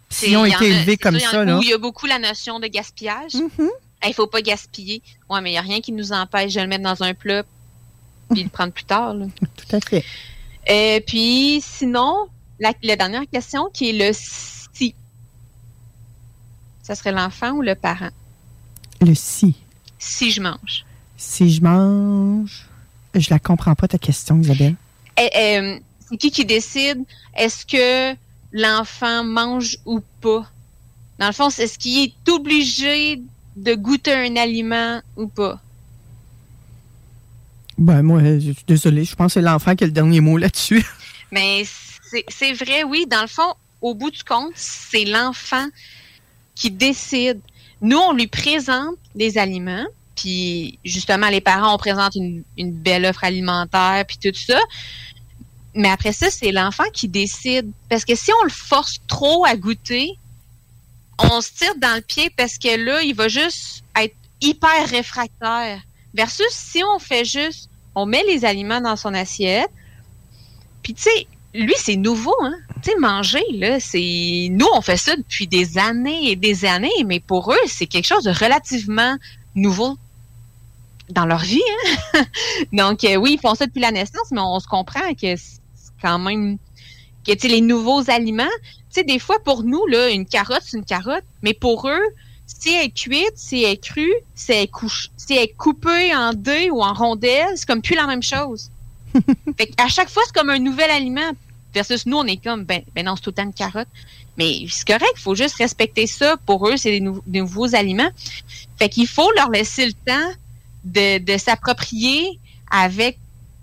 S'ils 0.10 0.38
ont 0.38 0.46
été 0.46 0.70
élevés 0.70 0.98
comme 0.98 1.20
ça, 1.20 1.44
là. 1.44 1.60
Il 1.62 1.68
y 1.68 1.74
a 1.74 1.78
beaucoup 1.78 2.06
la 2.06 2.20
notion 2.20 2.60
de 2.60 2.68
gaspillage. 2.68 3.34
Mm-hmm. 3.34 3.70
Il 4.08 4.14
faut 4.14 4.28
pas 4.28 4.42
gaspiller. 4.42 5.02
Ouais, 5.30 5.42
mais 5.42 5.50
il 5.50 5.54
n'y 5.54 5.60
a 5.60 5.62
rien 5.62 5.82
qui 5.82 5.92
nous 5.92 6.12
empêche 6.14 6.54
de 6.54 6.62
le 6.62 6.68
mettre 6.68 6.84
dans 6.84 7.04
un 7.04 7.14
plat 7.14 7.44
puis 8.32 8.44
le 8.44 8.50
prendre 8.50 8.72
plus 8.72 8.86
tard. 8.86 9.16
Tout 9.40 9.76
à 9.76 9.80
fait. 9.82 10.04
Et 10.68 10.98
euh, 10.98 11.00
puis, 11.06 11.62
sinon, 11.64 12.28
la, 12.60 12.74
la 12.84 12.96
dernière 12.96 13.24
question 13.32 13.70
qui 13.74 13.90
est 13.90 13.94
le 13.94 14.14
ça 16.86 16.93
serait 16.93 17.12
l'enfant 17.12 17.54
ou 17.54 17.63
le 17.63 17.74
parent? 17.74 18.12
Le 19.02 19.15
si. 19.15 19.56
Si 19.98 20.30
je 20.30 20.39
mange. 20.39 20.86
Si 21.17 21.52
je 21.52 21.62
mange. 21.62 22.67
Je 23.15 23.28
la 23.32 23.39
comprends 23.39 23.74
pas 23.74 23.88
ta 23.88 23.98
question, 23.98 24.39
Isabelle. 24.39 24.76
Eh, 25.17 25.30
eh, 25.34 25.82
c'est 26.08 26.17
qui 26.17 26.30
qui 26.30 26.45
décide? 26.45 27.04
Est-ce 27.36 27.65
que 27.65 28.15
l'enfant 28.52 29.24
mange 29.24 29.80
ou 29.86 30.00
pas? 30.21 30.45
Dans 31.17 31.28
le 31.28 31.34
fond, 31.34 31.50
est-ce 31.50 31.80
qu'il 31.80 32.04
est 32.04 32.30
obligé 32.30 33.19
de 33.56 33.74
goûter 33.74 34.13
un 34.13 34.36
aliment 34.36 35.02
ou 35.17 35.26
pas? 35.28 35.60
Ben, 37.80 38.04
moi, 38.04 38.21
je 38.24 38.52
suis 38.52 38.63
désolée. 38.67 39.06
Je 39.06 39.15
pense 39.15 39.34
que 39.34 39.39
c'est 39.39 39.45
l'enfant 39.45 39.76
qui 39.76 39.86
a 39.86 39.88
le 39.88 39.93
dernier 39.93 40.21
mot 40.21 40.38
là-dessus. 40.38 40.86
Mais 41.32 41.63
c'est 42.30 42.54
vrai, 42.54 42.84
oui. 42.84 43.08
Dans 43.10 43.21
le 43.21 43.28
fond, 43.28 43.56
au 43.82 43.95
bout 43.95 44.12
du 44.12 44.24
compte, 44.24 44.54
c'est 44.54 45.06
l'enfant 45.06 45.65
qui 46.56 46.72
décide. 46.72 47.39
Nous, 47.82 47.98
on 47.98 48.13
lui 48.13 48.28
présente 48.28 48.96
des 49.13 49.38
aliments, 49.38 49.86
puis 50.15 50.80
justement, 50.84 51.28
les 51.28 51.41
parents, 51.41 51.76
on 51.76 51.78
présente 51.78 52.15
une, 52.15 52.44
belle 52.58 53.06
offre 53.06 53.24
alimentaire, 53.24 54.06
puis 54.08 54.18
tout 54.18 54.38
ça. 54.38 54.60
Mais 55.74 55.89
après 55.89 56.13
ça, 56.13 56.32
c'est 56.32 56.52
l'enfant 56.52 56.86
qui 56.94 57.10
décide. 57.10 57.70
Parce 57.89 58.06
que 58.06 58.15
si 58.15 58.32
on 58.41 58.44
le 58.46 58.50
force 58.50 59.02
trop 59.08 59.46
à 59.46 59.58
goûter, 59.58 60.12
on 61.20 61.41
se 61.41 61.52
tire 61.52 61.76
dans 61.78 61.96
le 61.96 62.02
pied 62.02 62.30
parce 62.36 62.58
que 62.58 62.78
là, 62.78 63.04
il 63.04 63.13
va 63.13 63.28
juste 63.28 63.84
être 64.00 64.15
hyper 64.41 64.88
réfractaire. 64.89 65.82
Versus 66.13 66.48
si 66.50 66.82
on 66.84 66.98
fait 66.98 67.26
juste, 67.26 67.70
on 67.94 68.06
met 68.06 68.24
les 68.24 68.46
aliments 68.46 68.80
dans 68.80 68.96
son 68.96 69.13
assiette, 69.13 69.70
puis 70.82 70.94
tu 70.94 71.04
sais, 71.04 71.28
lui, 71.56 71.74
c'est 71.78 71.96
nouveau, 71.96 72.36
hein. 72.44 72.56
Tu 72.84 72.91
sais, 72.91 72.98
manger, 73.00 73.44
là, 73.54 73.80
c'est. 73.80 74.48
Nous, 74.52 74.68
on 74.74 74.82
fait 74.82 74.98
ça 74.98 75.15
depuis 75.15 75.48
des 75.48 75.78
années 75.78 76.32
et 76.32 76.36
des 76.36 76.65
années, 76.65 77.04
mais 77.06 77.20
pour 77.20 77.52
eux, 77.52 77.68
c'est 77.68 77.88
quelque 77.88 78.08
chose 78.08 78.24
de 78.24 78.32
relativement 78.32 79.18
nouveau 79.56 79.98
dans 81.10 81.26
leur 81.26 81.39
vie. 81.39 81.62
Hein? 82.13 82.24
Donc, 82.74 83.04
euh, 83.04 83.15
oui, 83.15 83.34
ils 83.34 83.39
font 83.39 83.56
ça 83.56 83.65
depuis 83.65 83.80
la 83.80 83.91
naissance, 83.91 84.32
mais 84.32 84.41
on 84.41 84.60
se 84.60 84.68
comprend 84.68 85.13
que 85.13 85.36
c'est 85.36 85.60
quand 86.02 86.20
même. 86.20 86.58
que, 87.26 87.32
tu 87.32 87.39
sais, 87.39 87.48
les 87.48 87.62
nouveaux 87.62 88.10
aliments, 88.10 88.44
tu 88.44 89.02
sais, 89.02 89.04
des 89.04 89.20
fois, 89.20 89.38
pour 89.44 89.63
nous, 89.63 89.86
là, 89.88 90.10
une 90.10 90.26
carotte, 90.26 90.62
c'est 90.65 90.78
une 90.78 90.86
carotte, 90.86 91.24
mais 91.41 91.54
pour 91.54 91.88
eux, 91.88 92.04
si 92.46 92.74
elle 92.74 92.86
est 92.86 92.89
cuite, 92.89 93.34
si 93.36 93.63
elle 93.63 93.74
est 93.74 93.78
crue, 93.78 94.13
si 94.36 94.52
elle 94.52 94.63
est, 94.63 94.68
couche, 94.68 95.10
si 95.18 95.34
elle 95.34 95.44
est 95.44 95.56
coupée 95.56 96.15
en 96.15 96.34
dés 96.34 96.70
ou 96.70 96.82
en 96.82 96.94
rondelles, 96.94 97.54
c'est 97.56 97.68
comme 97.68 97.82
plus 97.82 97.96
la 97.96 98.08
même 98.08 98.24
chose. 98.24 98.70
fait 99.58 99.72
à 99.78 99.88
chaque 99.88 100.10
fois, 100.10 100.24
c'est 100.26 100.36
comme 100.36 100.50
un 100.50 100.60
nouvel 100.60 100.91
aliment. 100.91 101.32
Versus 101.76 102.06
nous, 102.06 102.18
on 102.18 102.26
est 102.26 102.42
comme, 102.42 102.64
ben, 102.64 102.82
ben 102.96 103.06
non, 103.06 103.16
c'est 103.16 103.22
tout 103.22 103.30
le 103.32 103.36
temps 103.36 103.44
une 103.44 103.54
carotte. 103.54 103.88
Mais 104.38 104.66
c'est 104.70 104.88
correct, 104.88 105.14
il 105.18 105.22
faut 105.22 105.36
juste 105.36 105.56
respecter 105.56 106.08
ça. 106.08 106.38
Pour 106.46 106.68
eux, 106.68 106.78
c'est 106.78 107.00
des, 107.00 107.40
nouveaux 107.40 107.76
aliments. 107.76 108.10
Fait 108.80 108.90
qu'il 108.90 109.08
faut 109.08 109.30
leur 109.34 109.50
laisser 109.50 109.86
le 109.86 109.94
temps 109.94 110.32
de, 110.86 111.38
s'approprier 111.38 112.40
avec 112.72 113.20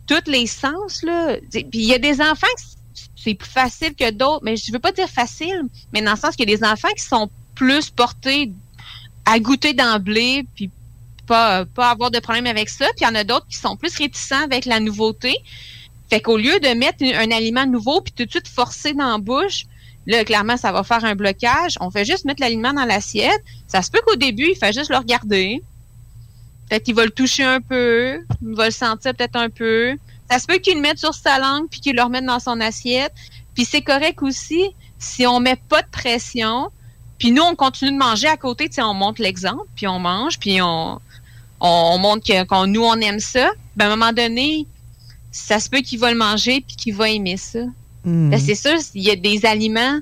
tous 0.06 0.30
les 0.30 0.46
sens. 0.46 1.02
Puis 1.50 1.66
il 1.72 1.86
y 1.86 1.94
a 1.94 1.98
des 1.98 2.20
enfants 2.20 2.46
c'est 3.22 3.34
plus 3.34 3.48
facile 3.48 3.94
que 3.94 4.10
d'autres, 4.10 4.42
mais 4.42 4.56
je 4.56 4.72
veux 4.72 4.80
pas 4.80 4.90
dire 4.90 5.08
facile, 5.08 5.62
mais 5.92 6.02
dans 6.02 6.12
le 6.12 6.16
sens 6.16 6.34
qu'il 6.34 6.48
y 6.48 6.52
a 6.52 6.56
des 6.56 6.64
enfants 6.64 6.92
qui 6.96 7.04
sont 7.04 7.30
plus 7.54 7.90
portés 7.90 8.50
à 9.24 9.38
goûter 9.38 9.74
d'emblée, 9.74 10.44
puis 10.56 10.70
pas, 11.26 11.64
pas 11.64 11.90
avoir 11.90 12.10
de 12.10 12.18
problème 12.18 12.46
avec 12.46 12.68
ça. 12.68 12.86
Puis 12.96 13.02
il 13.02 13.04
y 13.04 13.06
en 13.06 13.14
a 13.14 13.22
d'autres 13.22 13.46
qui 13.48 13.56
sont 13.56 13.76
plus 13.76 13.96
réticents 13.96 14.42
avec 14.42 14.64
la 14.64 14.80
nouveauté. 14.80 15.36
Fait 16.10 16.20
qu'au 16.20 16.36
lieu 16.36 16.60
de 16.60 16.74
mettre 16.74 17.04
un, 17.04 17.30
aliment 17.30 17.66
nouveau, 17.66 18.00
puis 18.00 18.12
tout 18.12 18.24
de 18.24 18.30
suite 18.30 18.48
forcer 18.48 18.92
dans 18.92 19.12
la 19.12 19.18
bouche, 19.18 19.66
Là, 20.06 20.24
clairement, 20.24 20.56
ça 20.56 20.72
va 20.72 20.82
faire 20.82 21.04
un 21.04 21.14
blocage. 21.14 21.76
On 21.80 21.90
fait 21.90 22.04
juste 22.04 22.24
mettre 22.24 22.40
l'aliment 22.40 22.72
dans 22.72 22.84
l'assiette. 22.84 23.40
Ça 23.68 23.82
se 23.82 23.90
peut 23.90 24.00
qu'au 24.04 24.16
début, 24.16 24.48
il 24.50 24.56
fait 24.56 24.72
juste 24.72 24.90
le 24.90 24.96
regarder. 24.96 25.62
Peut-être 26.68 26.82
qu'il 26.82 26.94
va 26.94 27.04
le 27.04 27.10
toucher 27.10 27.44
un 27.44 27.60
peu. 27.60 28.18
Il 28.42 28.54
va 28.56 28.66
le 28.66 28.72
sentir 28.72 29.14
peut-être 29.14 29.36
un 29.36 29.48
peu. 29.48 29.94
Ça 30.30 30.38
se 30.38 30.46
peut 30.46 30.56
qu'il 30.56 30.74
le 30.74 30.80
mette 30.80 30.98
sur 30.98 31.14
sa 31.14 31.38
langue 31.38 31.68
puis 31.70 31.80
qu'il 31.80 31.94
le 31.94 32.02
remette 32.02 32.24
dans 32.24 32.40
son 32.40 32.60
assiette. 32.60 33.12
Puis 33.54 33.64
c'est 33.64 33.82
correct 33.82 34.22
aussi 34.22 34.70
si 34.98 35.26
on 35.26 35.38
met 35.38 35.56
pas 35.68 35.82
de 35.82 35.88
pression. 35.88 36.70
Puis 37.18 37.30
nous, 37.30 37.42
on 37.42 37.54
continue 37.54 37.92
de 37.92 37.98
manger 37.98 38.26
à 38.26 38.36
côté. 38.36 38.68
Tu 38.68 38.76
sais, 38.76 38.82
on 38.82 38.94
montre 38.94 39.22
l'exemple, 39.22 39.66
puis 39.76 39.86
on 39.86 40.00
mange, 40.00 40.38
puis 40.38 40.60
on, 40.60 41.00
on 41.60 41.98
montre 41.98 42.26
que 42.26 42.44
qu'on 42.44 42.66
nous, 42.66 42.82
on 42.82 42.94
aime 42.96 43.20
ça. 43.20 43.50
Ben, 43.76 43.84
à 43.84 43.92
un 43.92 43.96
moment 43.96 44.12
donné, 44.12 44.66
ça 45.32 45.58
se 45.58 45.68
peut 45.68 45.80
qu'il 45.80 45.98
va 45.98 46.12
le 46.12 46.18
manger 46.18 46.60
puis 46.60 46.76
qu'il 46.76 46.94
va 46.94 47.08
aimer 47.10 47.36
ça. 47.36 47.64
Hmm. 48.04 48.30
Ben, 48.30 48.38
c'est 48.38 48.54
sûr, 48.54 48.78
il 48.94 49.02
y 49.02 49.10
a 49.10 49.16
des 49.16 49.44
aliments, 49.46 49.98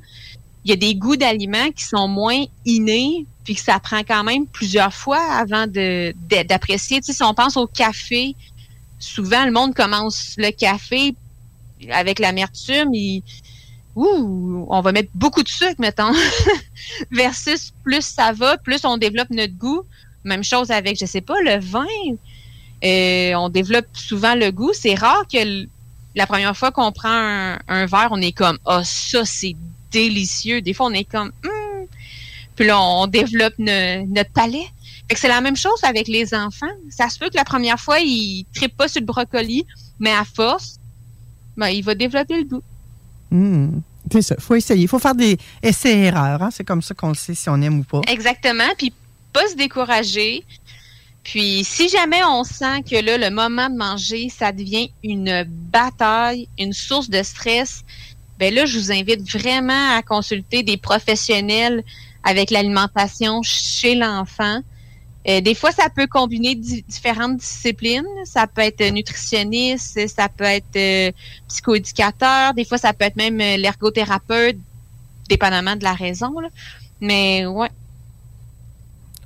il 0.64 0.70
y 0.70 0.72
a 0.72 0.76
des 0.76 0.94
goûts 0.94 1.16
d'aliments 1.16 1.70
qui 1.74 1.84
sont 1.84 2.08
moins 2.08 2.44
innés, 2.66 3.24
puis 3.44 3.54
que 3.54 3.60
ça 3.60 3.78
prend 3.78 4.00
quand 4.00 4.24
même 4.24 4.46
plusieurs 4.46 4.92
fois 4.92 5.22
avant 5.32 5.66
de 5.66 6.12
de- 6.28 6.42
d'apprécier. 6.42 7.00
Tu 7.00 7.06
sais, 7.06 7.12
si 7.12 7.22
on 7.22 7.32
pense 7.32 7.56
au 7.56 7.66
café, 7.66 8.34
souvent 8.98 9.44
le 9.44 9.52
monde 9.52 9.74
commence 9.74 10.34
le 10.36 10.50
café 10.50 11.14
avec 11.90 12.18
l'amertume, 12.18 12.92
il 12.92 13.22
ouh, 13.96 14.66
on 14.68 14.80
va 14.80 14.92
mettre 14.92 15.10
beaucoup 15.14 15.42
de 15.42 15.48
sucre, 15.48 15.76
mettons, 15.78 16.12
versus 17.10 17.72
plus 17.84 18.04
ça 18.04 18.32
va, 18.32 18.56
plus 18.58 18.84
on 18.84 18.96
développe 18.96 19.30
notre 19.30 19.54
goût. 19.54 19.82
Même 20.24 20.44
chose 20.44 20.70
avec, 20.70 20.98
je 21.00 21.06
sais 21.06 21.22
pas, 21.22 21.40
le 21.42 21.58
vin. 21.58 21.86
Euh, 22.84 23.34
on 23.34 23.48
développe 23.48 23.86
souvent 23.94 24.34
le 24.34 24.50
goût. 24.50 24.72
C'est 24.72 24.94
rare 24.94 25.24
que 25.32 25.66
la 26.14 26.26
première 26.26 26.56
fois 26.56 26.70
qu'on 26.72 26.92
prend 26.92 27.10
un, 27.10 27.58
un 27.68 27.86
verre, 27.86 28.08
on 28.10 28.20
est 28.20 28.32
comme 28.32 28.58
ah 28.66 28.82
ça 28.84 29.24
c'est 29.24 29.54
délicieux. 29.90 30.60
Des 30.62 30.72
fois 30.74 30.86
on 30.86 30.92
est 30.94 31.04
comme 31.04 31.30
Hum. 31.44 31.86
puis 32.56 32.66
là 32.66 32.80
on 32.80 33.06
développe 33.06 33.54
ne- 33.58 34.04
notre 34.06 34.30
palais. 34.32 34.66
Fait 35.08 35.14
que 35.14 35.20
c'est 35.20 35.28
la 35.28 35.40
même 35.40 35.56
chose 35.56 35.82
avec 35.82 36.06
les 36.08 36.32
enfants. 36.34 36.70
Ça 36.88 37.08
se 37.08 37.18
peut 37.18 37.28
que 37.28 37.36
la 37.36 37.44
première 37.44 37.78
fois 37.80 37.98
ils 38.00 38.46
trippent 38.54 38.76
pas 38.76 38.88
sur 38.88 39.00
le 39.00 39.06
brocoli, 39.06 39.66
mais 39.98 40.12
à 40.12 40.24
force, 40.24 40.78
ben, 41.56 41.68
il 41.68 41.82
va 41.82 41.94
développer 41.94 42.38
le 42.38 42.44
goût. 42.44 42.62
Hmm. 43.30 43.80
C'est 44.10 44.22
ça. 44.22 44.34
Il 44.38 44.42
faut 44.42 44.54
essayer. 44.54 44.82
Il 44.82 44.88
faut 44.88 44.98
faire 44.98 45.14
des 45.14 45.36
essais-erreurs. 45.62 46.42
hein. 46.42 46.48
C'est 46.50 46.64
comme 46.64 46.80
ça 46.82 46.94
qu'on 46.94 47.08
le 47.08 47.14
sait 47.14 47.34
si 47.34 47.48
on 47.50 47.60
aime 47.60 47.80
ou 47.80 47.82
pas. 47.84 48.00
Exactement. 48.08 48.64
Puis 48.78 48.92
pas 49.32 49.46
se 49.48 49.54
décourager. 49.54 50.42
Puis 51.22 51.64
si 51.64 51.88
jamais 51.88 52.24
on 52.24 52.44
sent 52.44 52.82
que 52.90 52.96
là, 52.96 53.18
le 53.18 53.30
moment 53.30 53.68
de 53.68 53.76
manger, 53.76 54.28
ça 54.30 54.52
devient 54.52 54.90
une 55.04 55.44
bataille, 55.46 56.48
une 56.58 56.72
source 56.72 57.10
de 57.10 57.22
stress, 57.22 57.82
ben 58.38 58.54
là, 58.54 58.64
je 58.64 58.78
vous 58.78 58.90
invite 58.90 59.30
vraiment 59.30 59.96
à 59.96 60.02
consulter 60.02 60.62
des 60.62 60.78
professionnels 60.78 61.84
avec 62.24 62.50
l'alimentation 62.50 63.42
chez 63.42 63.94
l'enfant. 63.94 64.60
Euh, 65.28 65.42
des 65.42 65.54
fois, 65.54 65.70
ça 65.72 65.90
peut 65.94 66.06
combiner 66.06 66.54
di- 66.54 66.82
différentes 66.88 67.36
disciplines. 67.36 68.06
Ça 68.24 68.46
peut 68.46 68.62
être 68.62 68.82
nutritionniste, 68.90 70.08
ça 70.08 70.30
peut 70.30 70.44
être 70.44 70.76
euh, 70.76 71.12
psychoéducateur, 71.48 72.54
des 72.54 72.64
fois, 72.64 72.78
ça 72.78 72.94
peut 72.94 73.04
être 73.04 73.16
même 73.16 73.38
euh, 73.40 73.58
l'ergothérapeute, 73.58 74.56
dépendamment 75.28 75.76
de 75.76 75.84
la 75.84 75.92
raison. 75.92 76.40
là. 76.40 76.48
Mais 77.02 77.44
ouais, 77.46 77.68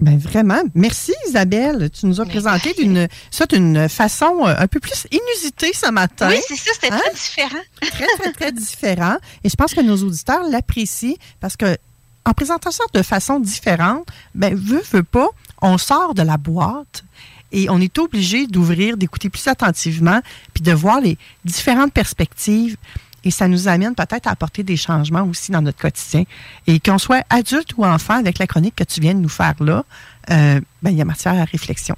Ben 0.04 0.18
vraiment. 0.18 0.60
Merci 0.74 1.14
Isabelle. 1.26 1.88
Tu 1.90 2.04
nous 2.04 2.20
as 2.20 2.26
présenté 2.26 2.74
d'une 2.74 3.08
ça 3.30 3.46
d'une 3.46 3.88
façon 3.88 4.46
euh, 4.46 4.54
un 4.58 4.66
peu 4.66 4.78
plus 4.78 5.06
inusitée 5.10 5.72
ce 5.72 5.90
matin. 5.90 6.28
oui, 6.28 6.36
c'est 6.46 6.56
ça, 6.56 6.72
c'était 6.74 6.92
Hein? 6.92 7.00
très 7.02 7.14
différent. 7.14 7.62
très, 7.80 8.06
très, 8.18 8.32
très 8.32 8.52
différent. 8.52 9.16
Et 9.44 9.48
je 9.48 9.54
pense 9.56 9.72
que 9.72 9.80
nos 9.80 9.96
auditeurs 9.96 10.42
l'apprécient 10.46 11.14
parce 11.40 11.56
que 11.56 11.78
en 12.26 12.32
présentant 12.34 12.70
ça 12.70 12.84
de 12.92 13.00
façon 13.00 13.40
différente, 13.40 14.06
ben, 14.34 14.54
veut, 14.54 14.82
veut 14.92 15.02
pas, 15.04 15.28
on 15.62 15.78
sort 15.78 16.12
de 16.12 16.22
la 16.22 16.36
boîte 16.36 17.02
et 17.50 17.70
on 17.70 17.80
est 17.80 17.96
obligé 17.98 18.46
d'ouvrir, 18.46 18.98
d'écouter 18.98 19.30
plus 19.30 19.46
attentivement, 19.48 20.20
puis 20.52 20.62
de 20.62 20.72
voir 20.72 21.00
les 21.00 21.16
différentes 21.46 21.92
perspectives. 21.94 22.76
Et 23.24 23.30
ça 23.30 23.48
nous 23.48 23.68
amène 23.68 23.94
peut-être 23.94 24.26
à 24.26 24.30
apporter 24.30 24.62
des 24.62 24.76
changements 24.76 25.22
aussi 25.22 25.50
dans 25.50 25.62
notre 25.62 25.78
quotidien. 25.78 26.24
Et 26.66 26.78
qu'on 26.78 26.98
soit 26.98 27.24
adulte 27.30 27.76
ou 27.76 27.84
enfant, 27.84 28.18
avec 28.18 28.38
la 28.38 28.46
chronique 28.46 28.76
que 28.76 28.84
tu 28.84 29.00
viens 29.00 29.14
de 29.14 29.20
nous 29.20 29.28
faire 29.28 29.54
là, 29.60 29.84
euh, 30.30 30.60
ben, 30.82 30.90
il 30.90 30.98
y 30.98 31.02
a 31.02 31.04
matière 31.04 31.34
à 31.34 31.44
réflexion. 31.44 31.96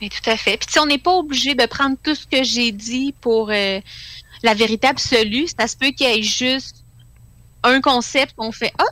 Mais 0.00 0.08
tout 0.08 0.28
à 0.28 0.36
fait. 0.36 0.56
Puis 0.56 0.68
sais, 0.70 0.80
on 0.80 0.86
n'est 0.86 0.98
pas 0.98 1.12
obligé 1.12 1.54
de 1.54 1.66
prendre 1.66 1.96
tout 2.02 2.14
ce 2.14 2.26
que 2.26 2.42
j'ai 2.42 2.72
dit 2.72 3.14
pour 3.20 3.50
euh, 3.50 3.80
la 4.42 4.54
vérité 4.54 4.86
absolue. 4.86 5.46
Ça 5.58 5.68
se 5.68 5.76
peut 5.76 5.90
qu'il 5.90 6.08
y 6.08 6.18
ait 6.18 6.22
juste 6.22 6.84
un 7.62 7.80
concept 7.80 8.34
qu'on 8.36 8.52
fait 8.52 8.72
Ah, 8.78 8.84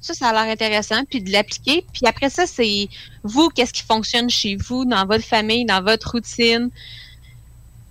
ça, 0.00 0.14
ça 0.14 0.28
a 0.28 0.32
l'air 0.32 0.52
intéressant, 0.52 1.04
puis 1.08 1.22
de 1.22 1.30
l'appliquer. 1.30 1.84
Puis 1.92 2.02
après 2.06 2.30
ça, 2.30 2.46
c'est 2.46 2.88
vous, 3.22 3.50
qu'est-ce 3.50 3.72
qui 3.72 3.82
fonctionne 3.82 4.30
chez 4.30 4.56
vous, 4.56 4.84
dans 4.84 5.06
votre 5.06 5.24
famille, 5.24 5.64
dans 5.64 5.82
votre 5.82 6.12
routine. 6.12 6.70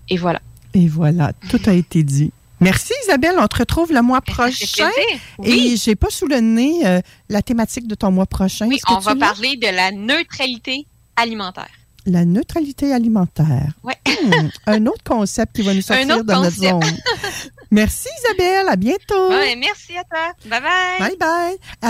Et 0.09 0.17
voilà. 0.17 0.41
Et 0.73 0.87
voilà, 0.87 1.33
tout 1.49 1.61
a 1.65 1.73
été 1.73 2.03
dit. 2.03 2.31
Merci 2.61 2.93
Isabelle, 3.05 3.35
on 3.37 3.47
te 3.47 3.57
retrouve 3.57 3.91
le 3.93 4.01
mois 4.01 4.21
prochain. 4.35 4.89
plaisir. 4.91 5.19
Et 5.43 5.51
Oui, 5.51 5.81
j'ai 5.83 5.95
pas 5.95 6.09
sous 6.09 6.27
le 6.27 6.39
nez 6.39 6.85
euh, 6.85 7.01
la 7.29 7.41
thématique 7.41 7.87
de 7.87 7.95
ton 7.95 8.11
mois 8.11 8.25
prochain. 8.25 8.67
oui 8.67 8.79
on 8.89 8.99
va 8.99 9.15
parler 9.15 9.55
de 9.57 9.67
la 9.67 9.91
neutralité 9.91 10.85
alimentaire. 11.15 11.69
La 12.05 12.25
neutralité 12.25 12.93
alimentaire. 12.93 13.71
Ouais. 13.83 13.95
Hmm, 14.21 14.49
un 14.67 14.85
autre 14.87 15.03
concept 15.05 15.55
qui 15.55 15.61
va 15.61 15.73
nous 15.73 15.81
sortir 15.81 16.25
de 16.25 16.33
notre 16.33 16.51
zone. 16.51 16.81
Merci 17.71 18.09
Isabelle, 18.19 18.67
à 18.67 18.75
bientôt. 18.75 19.29
Ouais, 19.29 19.55
merci 19.55 19.95
à 19.97 20.03
toi. 20.03 20.33
Bye 20.45 20.59
bye. 20.61 20.99
Bye 21.17 21.17
bye. 21.81 21.89